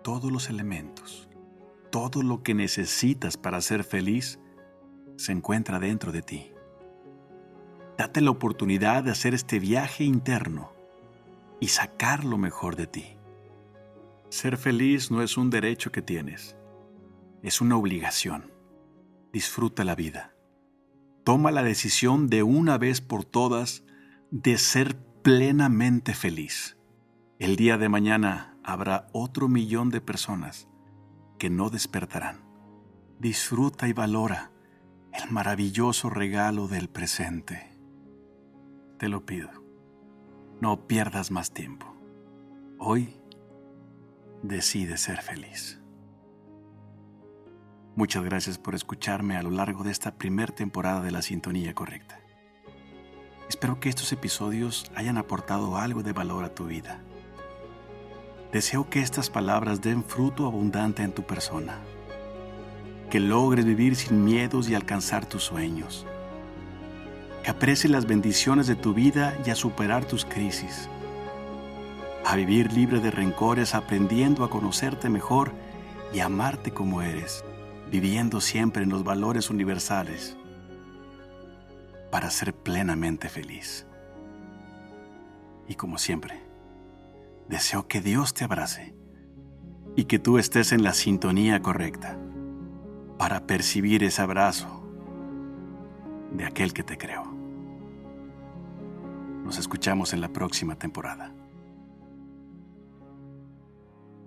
todos 0.00 0.32
los 0.32 0.48
elementos, 0.48 1.28
todo 1.90 2.22
lo 2.22 2.42
que 2.42 2.54
necesitas 2.54 3.36
para 3.36 3.60
ser 3.60 3.84
feliz, 3.84 4.40
se 5.16 5.32
encuentra 5.32 5.78
dentro 5.78 6.12
de 6.12 6.22
ti. 6.22 6.50
Date 7.98 8.22
la 8.22 8.30
oportunidad 8.30 9.04
de 9.04 9.10
hacer 9.10 9.34
este 9.34 9.58
viaje 9.58 10.04
interno 10.04 10.72
y 11.60 11.68
sacar 11.68 12.24
lo 12.24 12.38
mejor 12.38 12.74
de 12.74 12.86
ti. 12.86 13.18
Ser 14.30 14.56
feliz 14.56 15.10
no 15.10 15.20
es 15.20 15.36
un 15.36 15.50
derecho 15.50 15.92
que 15.92 16.00
tienes, 16.00 16.56
es 17.42 17.60
una 17.60 17.76
obligación. 17.76 18.50
Disfruta 19.30 19.84
la 19.84 19.94
vida. 19.94 20.32
Toma 21.24 21.50
la 21.50 21.62
decisión 21.62 22.28
de 22.28 22.42
una 22.42 22.78
vez 22.78 23.00
por 23.00 23.24
todas 23.24 23.84
de 24.30 24.56
ser 24.58 24.96
plenamente 25.22 26.14
feliz. 26.14 26.76
El 27.38 27.56
día 27.56 27.76
de 27.78 27.88
mañana 27.88 28.56
habrá 28.64 29.08
otro 29.12 29.48
millón 29.48 29.90
de 29.90 30.00
personas 30.00 30.68
que 31.38 31.50
no 31.50 31.70
despertarán. 31.70 32.40
Disfruta 33.18 33.88
y 33.88 33.92
valora 33.92 34.50
el 35.12 35.30
maravilloso 35.30 36.10
regalo 36.10 36.68
del 36.68 36.88
presente. 36.88 37.76
Te 38.98 39.08
lo 39.08 39.26
pido, 39.26 39.50
no 40.60 40.86
pierdas 40.86 41.30
más 41.30 41.52
tiempo. 41.52 41.94
Hoy 42.78 43.14
decide 44.42 44.96
ser 44.96 45.20
feliz. 45.20 45.79
Muchas 48.00 48.24
gracias 48.24 48.56
por 48.56 48.74
escucharme 48.74 49.36
a 49.36 49.42
lo 49.42 49.50
largo 49.50 49.84
de 49.84 49.90
esta 49.90 50.12
primera 50.12 50.54
temporada 50.54 51.02
de 51.02 51.10
la 51.10 51.20
Sintonía 51.20 51.74
Correcta. 51.74 52.18
Espero 53.46 53.78
que 53.78 53.90
estos 53.90 54.10
episodios 54.10 54.90
hayan 54.94 55.18
aportado 55.18 55.76
algo 55.76 56.02
de 56.02 56.14
valor 56.14 56.44
a 56.44 56.54
tu 56.54 56.64
vida. 56.64 57.02
Deseo 58.52 58.88
que 58.88 59.00
estas 59.00 59.28
palabras 59.28 59.82
den 59.82 60.02
fruto 60.02 60.46
abundante 60.46 61.02
en 61.02 61.12
tu 61.12 61.24
persona, 61.24 61.76
que 63.10 63.20
logres 63.20 63.66
vivir 63.66 63.94
sin 63.96 64.24
miedos 64.24 64.70
y 64.70 64.74
alcanzar 64.74 65.26
tus 65.26 65.42
sueños, 65.42 66.06
que 67.44 67.50
aprecies 67.50 67.90
las 67.90 68.06
bendiciones 68.06 68.66
de 68.66 68.76
tu 68.76 68.94
vida 68.94 69.36
y 69.44 69.50
a 69.50 69.54
superar 69.54 70.06
tus 70.06 70.24
crisis, 70.24 70.88
a 72.24 72.34
vivir 72.34 72.72
libre 72.72 73.00
de 73.00 73.10
rencores 73.10 73.74
aprendiendo 73.74 74.42
a 74.42 74.48
conocerte 74.48 75.10
mejor 75.10 75.52
y 76.14 76.20
amarte 76.20 76.70
como 76.70 77.02
eres, 77.02 77.44
viviendo 77.90 78.40
siempre 78.40 78.82
en 78.82 78.90
los 78.90 79.04
valores 79.04 79.50
universales 79.50 80.36
para 82.10 82.30
ser 82.30 82.54
plenamente 82.54 83.28
feliz. 83.28 83.86
Y 85.68 85.74
como 85.74 85.98
siempre, 85.98 86.40
deseo 87.48 87.88
que 87.88 88.00
Dios 88.00 88.34
te 88.34 88.44
abrace 88.44 88.94
y 89.96 90.04
que 90.04 90.18
tú 90.18 90.38
estés 90.38 90.72
en 90.72 90.82
la 90.82 90.94
sintonía 90.94 91.60
correcta 91.62 92.16
para 93.18 93.46
percibir 93.46 94.02
ese 94.04 94.22
abrazo 94.22 94.82
de 96.32 96.44
aquel 96.44 96.72
que 96.72 96.82
te 96.82 96.96
creó. 96.96 97.24
Nos 99.44 99.58
escuchamos 99.58 100.12
en 100.12 100.20
la 100.20 100.28
próxima 100.28 100.76
temporada. 100.76 101.32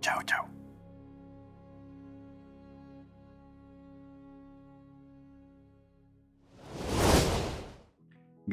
Chao, 0.02 0.21
chao. 0.23 0.53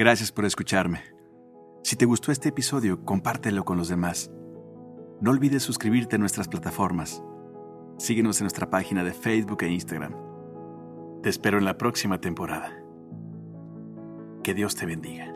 Gracias 0.00 0.32
por 0.32 0.46
escucharme. 0.46 1.02
Si 1.82 1.94
te 1.94 2.06
gustó 2.06 2.32
este 2.32 2.48
episodio, 2.48 3.04
compártelo 3.04 3.66
con 3.66 3.76
los 3.76 3.88
demás. 3.88 4.30
No 5.20 5.30
olvides 5.30 5.62
suscribirte 5.62 6.16
a 6.16 6.18
nuestras 6.18 6.48
plataformas. 6.48 7.22
Síguenos 7.98 8.40
en 8.40 8.44
nuestra 8.44 8.70
página 8.70 9.04
de 9.04 9.12
Facebook 9.12 9.62
e 9.62 9.68
Instagram. 9.68 10.16
Te 11.22 11.28
espero 11.28 11.58
en 11.58 11.66
la 11.66 11.76
próxima 11.76 12.18
temporada. 12.18 12.82
Que 14.42 14.54
Dios 14.54 14.74
te 14.74 14.86
bendiga. 14.86 15.29